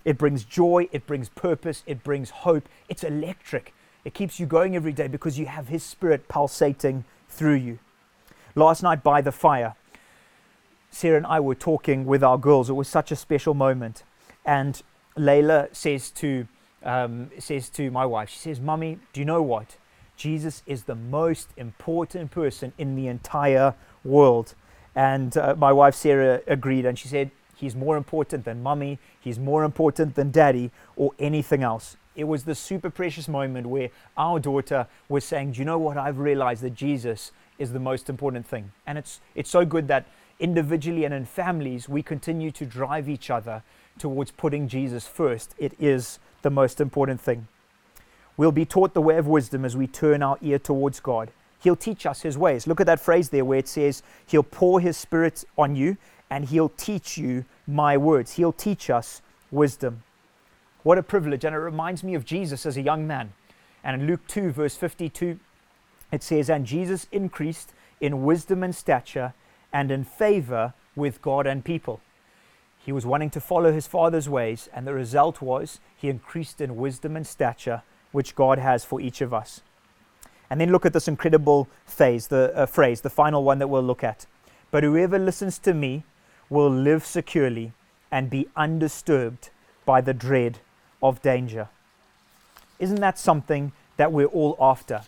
It 0.06 0.18
brings 0.18 0.46
joy, 0.46 0.88
it 0.92 1.06
brings 1.06 1.28
purpose, 1.30 1.84
it 1.86 2.04
brings 2.04 2.30
hope. 2.30 2.70
It's 2.88 3.04
electric. 3.04 3.74
It 4.06 4.14
keeps 4.14 4.40
you 4.40 4.46
going 4.46 4.76
every 4.76 4.94
day 4.94 5.08
because 5.08 5.38
you 5.38 5.48
have 5.48 5.68
His 5.68 5.84
Spirit 5.84 6.30
pulsating 6.30 7.04
through 7.28 7.56
you. 7.56 7.80
Last 8.56 8.82
night 8.82 9.04
by 9.04 9.22
the 9.22 9.34
fire, 9.34 9.76
Sarah 10.92 11.18
and 11.18 11.26
I 11.26 11.42
were 11.42 11.56
talking 11.56 12.06
with 12.06 12.24
our 12.24 12.38
girls. 12.38 12.70
It 12.70 12.74
was 12.74 12.88
such 12.88 13.12
a 13.12 13.16
special 13.16 13.54
moment. 13.54 14.04
And 14.46 14.82
Layla 15.18 15.76
says 15.76 16.10
to, 16.12 16.48
um, 16.84 17.32
says 17.40 17.70
to 17.72 17.92
my 17.92 18.06
wife, 18.06 18.30
she 18.30 18.40
says, 18.40 18.62
Mummy, 18.62 19.00
do 19.12 19.20
you 19.20 19.26
know 19.26 19.42
what? 19.42 19.76
Jesus 20.18 20.64
is 20.66 20.84
the 20.84 20.96
most 20.96 21.50
important 21.56 22.32
person 22.32 22.74
in 22.78 22.96
the 22.96 23.08
entire 23.08 23.76
world. 24.04 24.56
And 24.96 25.38
uh, 25.38 25.56
my 25.58 25.72
wife 25.72 25.96
Sarah 25.96 26.42
agreed, 26.48 26.86
and 26.86 26.98
she 26.98 27.08
said, 27.08 27.32
He's 27.56 27.76
more 27.76 27.98
important 27.98 28.46
than 28.46 28.62
mummy, 28.62 29.00
he's 29.20 29.40
more 29.40 29.64
important 29.64 30.14
than 30.16 30.30
daddy, 30.30 30.70
or 30.96 31.12
anything 31.18 31.64
else. 31.64 31.98
It 32.16 32.26
was 32.26 32.44
the 32.44 32.54
super 32.54 32.90
precious 32.90 33.28
moment 33.28 33.68
where 33.68 33.90
our 34.16 34.40
daughter 34.40 34.88
was 35.08 35.24
saying, 35.24 35.54
Do 35.54 35.60
you 35.60 35.66
know 35.66 35.78
what? 35.78 35.98
I've 35.98 36.20
realized 36.20 36.62
that 36.64 36.76
Jesus 36.76 37.32
is 37.58 37.72
the 37.72 37.80
most 37.80 38.10
important 38.10 38.46
thing. 38.46 38.72
And 38.86 38.98
it's, 38.98 39.22
it's 39.34 39.50
so 39.50 39.66
good 39.66 39.88
that 39.88 40.06
individually 40.40 41.06
and 41.06 41.14
in 41.14 41.26
families, 41.26 41.90
we 41.90 42.04
continue 42.04 42.52
to 42.52 42.66
drive 42.66 43.10
each 43.10 43.30
other 43.30 43.64
towards 43.98 44.32
putting 44.32 44.68
Jesus 44.68 45.08
first. 45.08 45.56
It 45.58 45.74
is 45.80 46.20
the 46.42 46.50
most 46.50 46.80
important 46.80 47.22
thing. 47.22 47.48
We'll 48.38 48.52
be 48.52 48.66
taught 48.66 48.94
the 48.94 49.02
way 49.02 49.18
of 49.18 49.28
wisdom 49.28 49.66
as 49.66 49.76
we 49.76 49.88
turn 49.88 50.22
our 50.22 50.38
ear 50.42 50.60
towards 50.60 51.00
God. 51.00 51.32
He'll 51.60 51.76
teach 51.76 52.06
us 52.06 52.22
his 52.22 52.38
ways. 52.38 52.68
Look 52.68 52.80
at 52.80 52.86
that 52.86 53.00
phrase 53.00 53.30
there 53.30 53.44
where 53.44 53.60
it 53.60 53.68
says, 53.68 54.04
He'll 54.28 54.44
pour 54.44 54.80
his 54.80 54.96
spirit 54.96 55.44
on 55.58 55.76
you 55.76 55.98
and 56.30 56.46
he'll 56.46 56.70
teach 56.70 57.18
you 57.18 57.46
my 57.66 57.98
words. 57.98 58.34
He'll 58.34 58.54
teach 58.54 58.90
us 58.90 59.22
wisdom. 59.50 60.04
What 60.84 60.98
a 60.98 61.04
privilege. 61.04 61.44
And 61.44 61.56
it 61.56 61.60
reminds 61.60 62.04
me 62.04 62.14
of 62.14 62.26
Jesus 62.26 62.66
as 62.66 62.78
a 62.78 62.82
young 62.82 63.08
man. 63.08 63.34
And 63.84 64.02
in 64.02 64.08
Luke 64.08 64.28
2, 64.28 64.52
verse 64.52 64.76
52, 64.76 65.40
it 66.12 66.22
says, 66.22 66.50
And 66.50 66.66
Jesus 66.66 67.08
increased 67.12 67.74
in 68.00 68.24
wisdom 68.24 68.62
and 68.62 68.76
stature 68.76 69.34
and 69.74 69.92
in 69.92 70.04
favor 70.04 70.74
with 70.96 71.22
God 71.22 71.48
and 71.48 71.64
people. 71.66 72.02
He 72.78 72.92
was 72.92 73.06
wanting 73.06 73.30
to 73.32 73.42
follow 73.42 73.74
his 73.74 73.88
Father's 73.88 74.30
ways, 74.30 74.70
and 74.74 74.88
the 74.88 74.94
result 74.94 75.42
was 75.42 75.80
he 75.96 76.08
increased 76.08 76.62
in 76.62 76.78
wisdom 76.78 77.18
and 77.18 77.28
stature 77.28 77.84
which 78.12 78.36
God 78.36 78.60
has 78.60 78.84
for 78.84 79.02
each 79.02 79.22
of 79.22 79.34
us. 79.34 79.62
And 80.50 80.62
then 80.62 80.72
look 80.72 80.86
at 80.86 80.94
this 80.94 81.08
incredible 81.08 81.68
phase, 81.86 82.28
the 82.28 82.54
uh, 82.56 82.66
phrase, 82.66 83.02
the 83.02 83.10
final 83.10 83.44
one 83.44 83.60
that 83.60 83.68
we'll 83.68 83.84
look 83.84 84.04
at. 84.04 84.26
But 84.72 84.84
whoever 84.84 85.20
listens 85.20 85.60
to 85.60 85.74
me 85.74 86.04
will 86.50 86.70
live 86.70 87.06
securely 87.06 87.74
and 88.12 88.30
be 88.30 88.48
undisturbed 88.56 89.50
by 89.86 90.02
the 90.02 90.14
dread 90.14 90.60
of 91.02 91.22
danger. 91.22 91.70
Isn't 92.80 93.02
that 93.02 93.20
something 93.20 93.72
that 93.98 94.12
we're 94.12 94.26
all 94.26 94.56
after? 94.60 95.02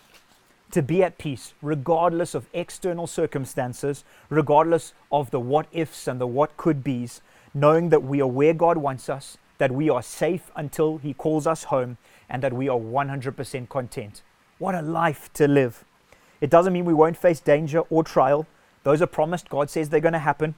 To 0.72 0.82
be 0.82 1.04
at 1.04 1.18
peace, 1.18 1.54
regardless 1.62 2.36
of 2.36 2.48
external 2.54 3.08
circumstances, 3.08 4.04
regardless 4.30 4.94
of 5.12 5.32
the 5.32 5.40
what 5.40 5.68
ifs 5.72 6.08
and 6.08 6.20
the 6.22 6.28
what 6.28 6.58
could 6.58 6.84
be's, 6.84 7.22
knowing 7.54 7.90
that 7.90 8.04
we 8.04 8.22
are 8.22 8.28
where 8.28 8.54
God 8.54 8.78
wants 8.78 9.10
us, 9.10 9.38
that 9.58 9.72
we 9.72 9.90
are 9.90 10.04
safe 10.04 10.52
until 10.56 10.98
He 10.98 11.14
calls 11.14 11.48
us 11.48 11.66
home, 11.66 11.98
and 12.30 12.44
that 12.44 12.54
we 12.54 12.70
are 12.70 12.78
100% 12.78 13.70
content. 13.70 14.22
What 14.58 14.76
a 14.76 14.82
life 14.82 15.32
to 15.34 15.48
live. 15.48 15.84
It 16.42 16.50
doesn't 16.50 16.74
mean 16.74 16.86
we 16.86 16.94
won't 16.94 17.18
face 17.18 17.40
danger 17.40 17.80
or 17.90 18.04
trial. 18.04 18.46
Those 18.84 19.02
are 19.02 19.08
promised. 19.08 19.50
God 19.50 19.70
says 19.70 19.90
they're 19.90 20.00
going 20.00 20.14
to 20.14 20.20
happen. 20.20 20.56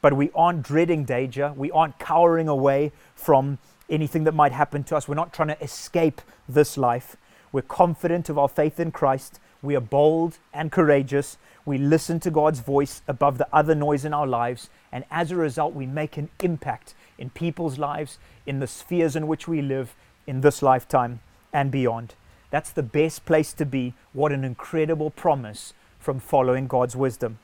But 0.00 0.14
we 0.14 0.30
aren't 0.34 0.62
dreading 0.62 1.04
danger. 1.04 1.52
We 1.56 1.70
aren't 1.70 1.98
cowering 1.98 2.48
away 2.48 2.92
from 3.14 3.58
anything 3.88 4.24
that 4.24 4.34
might 4.34 4.52
happen 4.52 4.84
to 4.84 4.96
us. 4.96 5.06
We're 5.06 5.14
not 5.14 5.32
trying 5.32 5.48
to 5.48 5.62
escape 5.62 6.20
this 6.48 6.76
life. 6.76 7.16
We're 7.52 7.62
confident 7.62 8.28
of 8.28 8.38
our 8.38 8.48
faith 8.48 8.80
in 8.80 8.90
Christ. 8.90 9.38
We 9.62 9.76
are 9.76 9.80
bold 9.80 10.38
and 10.52 10.72
courageous. 10.72 11.36
We 11.64 11.78
listen 11.78 12.18
to 12.20 12.30
God's 12.30 12.58
voice 12.58 13.02
above 13.06 13.38
the 13.38 13.46
other 13.52 13.74
noise 13.74 14.04
in 14.04 14.12
our 14.12 14.26
lives. 14.26 14.70
And 14.90 15.04
as 15.10 15.30
a 15.30 15.36
result, 15.36 15.74
we 15.74 15.86
make 15.86 16.16
an 16.16 16.30
impact 16.42 16.94
in 17.16 17.30
people's 17.30 17.78
lives, 17.78 18.18
in 18.44 18.58
the 18.58 18.66
spheres 18.66 19.14
in 19.14 19.28
which 19.28 19.46
we 19.46 19.62
live, 19.62 19.94
in 20.26 20.40
this 20.40 20.62
lifetime 20.62 21.20
and 21.52 21.70
beyond. 21.70 22.14
That's 22.50 22.70
the 22.70 22.82
best 22.82 23.24
place 23.24 23.52
to 23.54 23.64
be. 23.64 23.94
What 24.12 24.32
an 24.32 24.44
incredible 24.44 25.10
promise 25.10 25.74
from 25.98 26.20
following 26.20 26.66
God's 26.66 26.94
wisdom. 26.94 27.38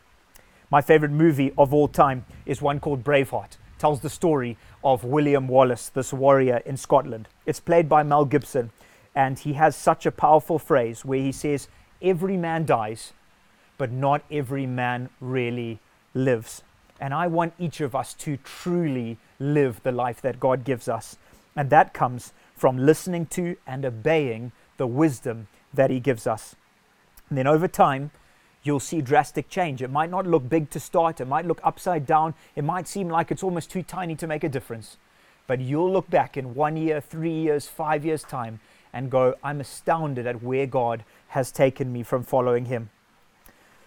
My 0.71 0.83
favorite 0.83 1.13
movie 1.13 1.53
of 1.57 1.73
all 1.73 1.89
time 1.89 2.27
is 2.45 2.61
one 2.61 2.79
called 2.79 3.03
Braveheart. 3.03 3.53
It 3.53 3.79
tells 3.79 4.01
the 4.01 4.11
story 4.11 4.59
of 4.85 5.05
William 5.05 5.49
Wallace, 5.49 5.89
this 5.89 6.13
warrior 6.13 6.59
in 6.67 6.77
Scotland. 6.77 7.29
It's 7.47 7.61
played 7.61 7.89
by 7.89 8.03
Mel 8.03 8.27
Gibson, 8.27 8.71
and 9.15 9.39
he 9.39 9.55
has 9.55 9.75
such 9.75 10.05
a 10.05 10.13
powerful 10.13 10.59
phrase 10.59 11.05
where 11.05 11.21
he 11.21 11.33
says, 11.33 11.69
Every 12.03 12.37
man 12.37 12.67
dies, 12.67 13.15
but 13.79 13.91
not 13.91 14.23
every 14.31 14.67
man 14.67 15.09
really 15.21 15.79
lives. 16.13 16.63
And 17.01 17.15
I 17.15 17.29
want 17.29 17.55
each 17.59 17.81
of 17.81 17.95
us 17.95 18.13
to 18.15 18.37
truly 18.39 19.17
live 19.39 19.83
the 19.83 19.93
life 19.93 20.21
that 20.21 20.41
God 20.41 20.65
gives 20.65 20.89
us. 20.89 21.17
And 21.57 21.71
that 21.71 21.95
comes 21.95 22.33
from 22.59 22.77
listening 22.77 23.27
to 23.27 23.57
and 23.67 23.85
obeying 23.85 24.53
the 24.77 24.87
wisdom 24.87 25.49
that 25.73 25.91
He 25.91 26.01
gives 26.01 26.27
us. 26.27 26.57
And 27.29 27.39
then 27.39 27.47
over 27.47 27.69
time, 27.69 28.11
you'll 28.63 28.81
see 28.81 29.01
drastic 29.01 29.49
change. 29.49 29.83
It 29.83 29.91
might 29.91 30.11
not 30.11 30.27
look 30.27 30.49
big 30.49 30.71
to 30.71 30.81
start, 30.81 31.21
it 31.21 31.29
might 31.29 31.47
look 31.47 31.61
upside 31.63 32.07
down, 32.07 32.35
it 32.57 32.65
might 32.65 32.89
seem 32.89 33.09
like 33.09 33.31
it's 33.31 33.43
almost 33.43 33.71
too 33.71 33.83
tiny 33.83 34.15
to 34.17 34.27
make 34.27 34.45
a 34.45 34.49
difference. 34.49 34.97
But 35.47 35.61
you'll 35.61 35.91
look 35.91 36.11
back 36.11 36.37
in 36.37 36.55
one 36.55 36.77
year, 36.77 37.01
three 37.01 37.33
years, 37.33 37.67
five 37.67 38.05
years' 38.05 38.23
time 38.23 38.61
and 38.93 39.11
go, 39.11 39.35
I'm 39.43 39.61
astounded 39.61 40.27
at 40.27 40.43
where 40.43 40.67
God 40.67 41.05
has 41.29 41.53
taken 41.53 41.93
me 41.93 42.03
from 42.03 42.23
following 42.23 42.67
Him. 42.67 42.91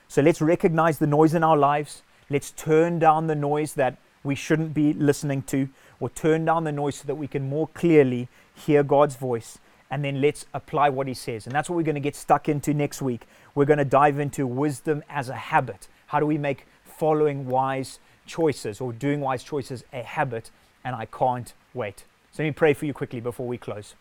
So 0.08 0.22
let's 0.22 0.42
recognize 0.42 1.00
the 1.00 1.08
noise 1.08 1.34
in 1.34 1.44
our 1.44 1.58
lives. 1.58 2.04
Let's 2.30 2.52
turn 2.52 3.00
down 3.00 3.28
the 3.28 3.36
noise 3.36 3.74
that 3.76 3.98
we 4.24 4.36
shouldn't 4.36 4.74
be 4.74 4.94
listening 4.94 5.42
to, 5.44 5.70
or 6.00 6.10
turn 6.10 6.46
down 6.46 6.64
the 6.64 6.72
noise 6.72 6.98
so 6.98 7.08
that 7.08 7.16
we 7.16 7.28
can 7.28 7.50
more 7.50 7.68
clearly 7.68 8.28
hear 8.66 8.84
God's 8.84 9.16
voice. 9.16 9.60
And 9.90 10.06
then 10.06 10.22
let's 10.22 10.46
apply 10.54 10.90
what 10.90 11.08
He 11.08 11.14
says. 11.14 11.46
And 11.46 11.54
that's 11.54 11.70
what 11.70 11.76
we're 11.76 11.84
going 11.84 11.96
to 11.96 12.02
get 12.02 12.16
stuck 12.16 12.48
into 12.48 12.74
next 12.74 13.02
week. 13.02 13.28
We're 13.56 13.66
going 13.66 13.80
to 13.80 13.86
dive 13.86 14.20
into 14.20 14.48
wisdom 14.48 15.04
as 15.10 15.30
a 15.30 15.36
habit. 15.36 15.88
How 16.08 16.20
do 16.20 16.26
we 16.26 16.38
make 16.38 16.66
following 16.84 17.48
wise 17.48 18.00
choices 18.26 18.80
or 18.80 18.94
doing 18.94 19.20
wise 19.20 19.44
choices 19.44 19.84
a 19.92 20.04
habit? 20.04 20.52
And 20.84 20.96
I 20.96 21.06
can't 21.06 21.54
wait. 21.74 22.06
So 22.32 22.44
let 22.44 22.50
me 22.50 22.54
pray 22.54 22.74
for 22.74 22.86
you 22.86 22.94
quickly 22.94 23.20
before 23.20 23.48
we 23.48 23.58
close. 23.58 23.96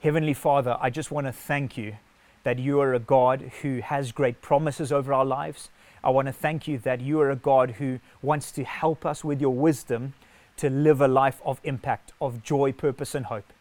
Heavenly 0.00 0.34
Father, 0.34 0.76
I 0.80 0.90
just 0.90 1.10
want 1.10 1.26
to 1.26 1.32
thank 1.32 1.76
you 1.76 1.96
that 2.42 2.58
you 2.58 2.80
are 2.80 2.94
a 2.94 2.98
God 2.98 3.50
who 3.62 3.80
has 3.80 4.12
great 4.12 4.40
promises 4.42 4.92
over 4.92 5.12
our 5.12 5.24
lives. 5.24 5.70
I 6.02 6.10
want 6.10 6.26
to 6.26 6.32
thank 6.32 6.68
you 6.68 6.78
that 6.78 7.00
you 7.00 7.20
are 7.20 7.30
a 7.30 7.36
God 7.36 7.72
who 7.72 8.00
wants 8.20 8.52
to 8.52 8.64
help 8.64 9.06
us 9.06 9.24
with 9.24 9.40
your 9.40 9.54
wisdom 9.54 10.12
to 10.56 10.70
live 10.70 11.00
a 11.00 11.08
life 11.08 11.40
of 11.44 11.60
impact, 11.64 12.12
of 12.20 12.42
joy, 12.42 12.72
purpose, 12.72 13.14
and 13.14 13.26
hope. 13.26 13.52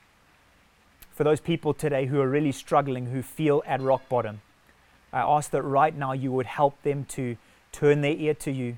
For 1.11 1.23
those 1.23 1.39
people 1.39 1.73
today 1.73 2.07
who 2.07 2.19
are 2.21 2.27
really 2.27 2.51
struggling, 2.51 3.07
who 3.07 3.21
feel 3.21 3.63
at 3.65 3.81
rock 3.81 4.07
bottom, 4.09 4.41
I 5.11 5.19
ask 5.21 5.51
that 5.51 5.61
right 5.61 5.95
now 5.95 6.13
you 6.13 6.31
would 6.31 6.47
help 6.47 6.81
them 6.81 7.05
to 7.09 7.37
turn 7.71 8.01
their 8.01 8.15
ear 8.15 8.33
to 8.35 8.51
you, 8.51 8.77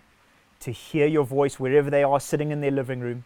to 0.59 0.71
hear 0.71 1.07
your 1.07 1.25
voice 1.25 1.59
wherever 1.59 1.89
they 1.89 2.03
are 2.03 2.19
sitting 2.19 2.51
in 2.51 2.61
their 2.61 2.71
living 2.71 2.99
room, 2.99 3.23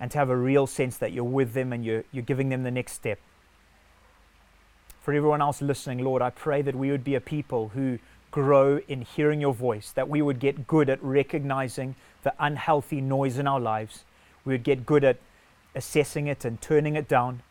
and 0.00 0.10
to 0.10 0.18
have 0.18 0.30
a 0.30 0.36
real 0.36 0.66
sense 0.66 0.96
that 0.98 1.12
you're 1.12 1.24
with 1.24 1.52
them 1.52 1.72
and 1.72 1.84
you're, 1.84 2.04
you're 2.10 2.24
giving 2.24 2.48
them 2.48 2.62
the 2.62 2.70
next 2.70 2.92
step. 2.92 3.18
For 5.00 5.12
everyone 5.12 5.42
else 5.42 5.60
listening, 5.60 5.98
Lord, 5.98 6.22
I 6.22 6.30
pray 6.30 6.62
that 6.62 6.74
we 6.74 6.90
would 6.90 7.04
be 7.04 7.14
a 7.14 7.20
people 7.20 7.68
who 7.74 7.98
grow 8.30 8.80
in 8.88 9.02
hearing 9.02 9.40
your 9.40 9.52
voice, 9.52 9.92
that 9.92 10.08
we 10.08 10.22
would 10.22 10.40
get 10.40 10.66
good 10.66 10.88
at 10.88 11.02
recognizing 11.04 11.94
the 12.24 12.34
unhealthy 12.38 13.00
noise 13.00 13.38
in 13.38 13.46
our 13.46 13.60
lives. 13.60 14.04
We 14.44 14.54
would 14.54 14.64
get 14.64 14.84
good 14.84 15.04
at 15.04 15.18
assessing 15.74 16.26
it 16.26 16.44
and 16.44 16.60
turning 16.60 16.96
it 16.96 17.08
down, 17.08 17.42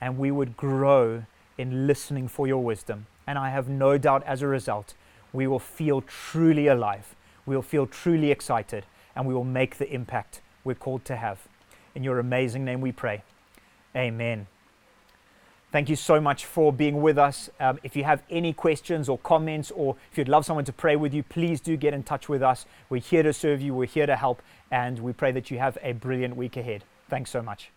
and 0.00 0.18
we 0.18 0.30
would 0.30 0.56
grow 0.56 1.24
in 1.56 1.86
listening 1.86 2.28
for 2.28 2.46
your 2.46 2.62
wisdom. 2.62 3.06
And 3.26 3.38
I 3.38 3.50
have 3.50 3.68
no 3.68 3.98
doubt 3.98 4.22
as 4.24 4.42
a 4.42 4.46
result, 4.46 4.94
we 5.32 5.46
will 5.46 5.58
feel 5.58 6.02
truly 6.02 6.66
alive, 6.66 7.14
we 7.44 7.54
will 7.54 7.62
feel 7.62 7.86
truly 7.86 8.30
excited, 8.30 8.84
and 9.14 9.26
we 9.26 9.34
will 9.34 9.44
make 9.44 9.78
the 9.78 9.90
impact 9.92 10.40
we're 10.64 10.74
called 10.74 11.04
to 11.06 11.16
have. 11.16 11.40
In 11.94 12.04
your 12.04 12.18
amazing 12.18 12.64
name 12.64 12.80
we 12.80 12.92
pray. 12.92 13.22
Amen. 13.94 14.46
Thank 15.72 15.88
you 15.88 15.96
so 15.96 16.20
much 16.20 16.44
for 16.44 16.72
being 16.72 17.02
with 17.02 17.18
us. 17.18 17.50
Um, 17.60 17.78
if 17.82 17.96
you 17.96 18.04
have 18.04 18.22
any 18.30 18.52
questions 18.52 19.08
or 19.08 19.18
comments, 19.18 19.70
or 19.70 19.96
if 20.10 20.16
you'd 20.16 20.28
love 20.28 20.46
someone 20.46 20.64
to 20.64 20.72
pray 20.72 20.96
with 20.96 21.12
you, 21.12 21.22
please 21.22 21.60
do 21.60 21.76
get 21.76 21.92
in 21.92 22.02
touch 22.02 22.28
with 22.28 22.42
us. 22.42 22.66
We're 22.88 23.00
here 23.00 23.22
to 23.22 23.32
serve 23.32 23.60
you, 23.60 23.74
we're 23.74 23.86
here 23.86 24.06
to 24.06 24.16
help, 24.16 24.42
and 24.70 24.98
we 25.00 25.12
pray 25.12 25.32
that 25.32 25.50
you 25.50 25.58
have 25.58 25.76
a 25.82 25.92
brilliant 25.92 26.36
week 26.36 26.56
ahead. 26.56 26.84
Thanks 27.08 27.30
so 27.30 27.42
much. 27.42 27.70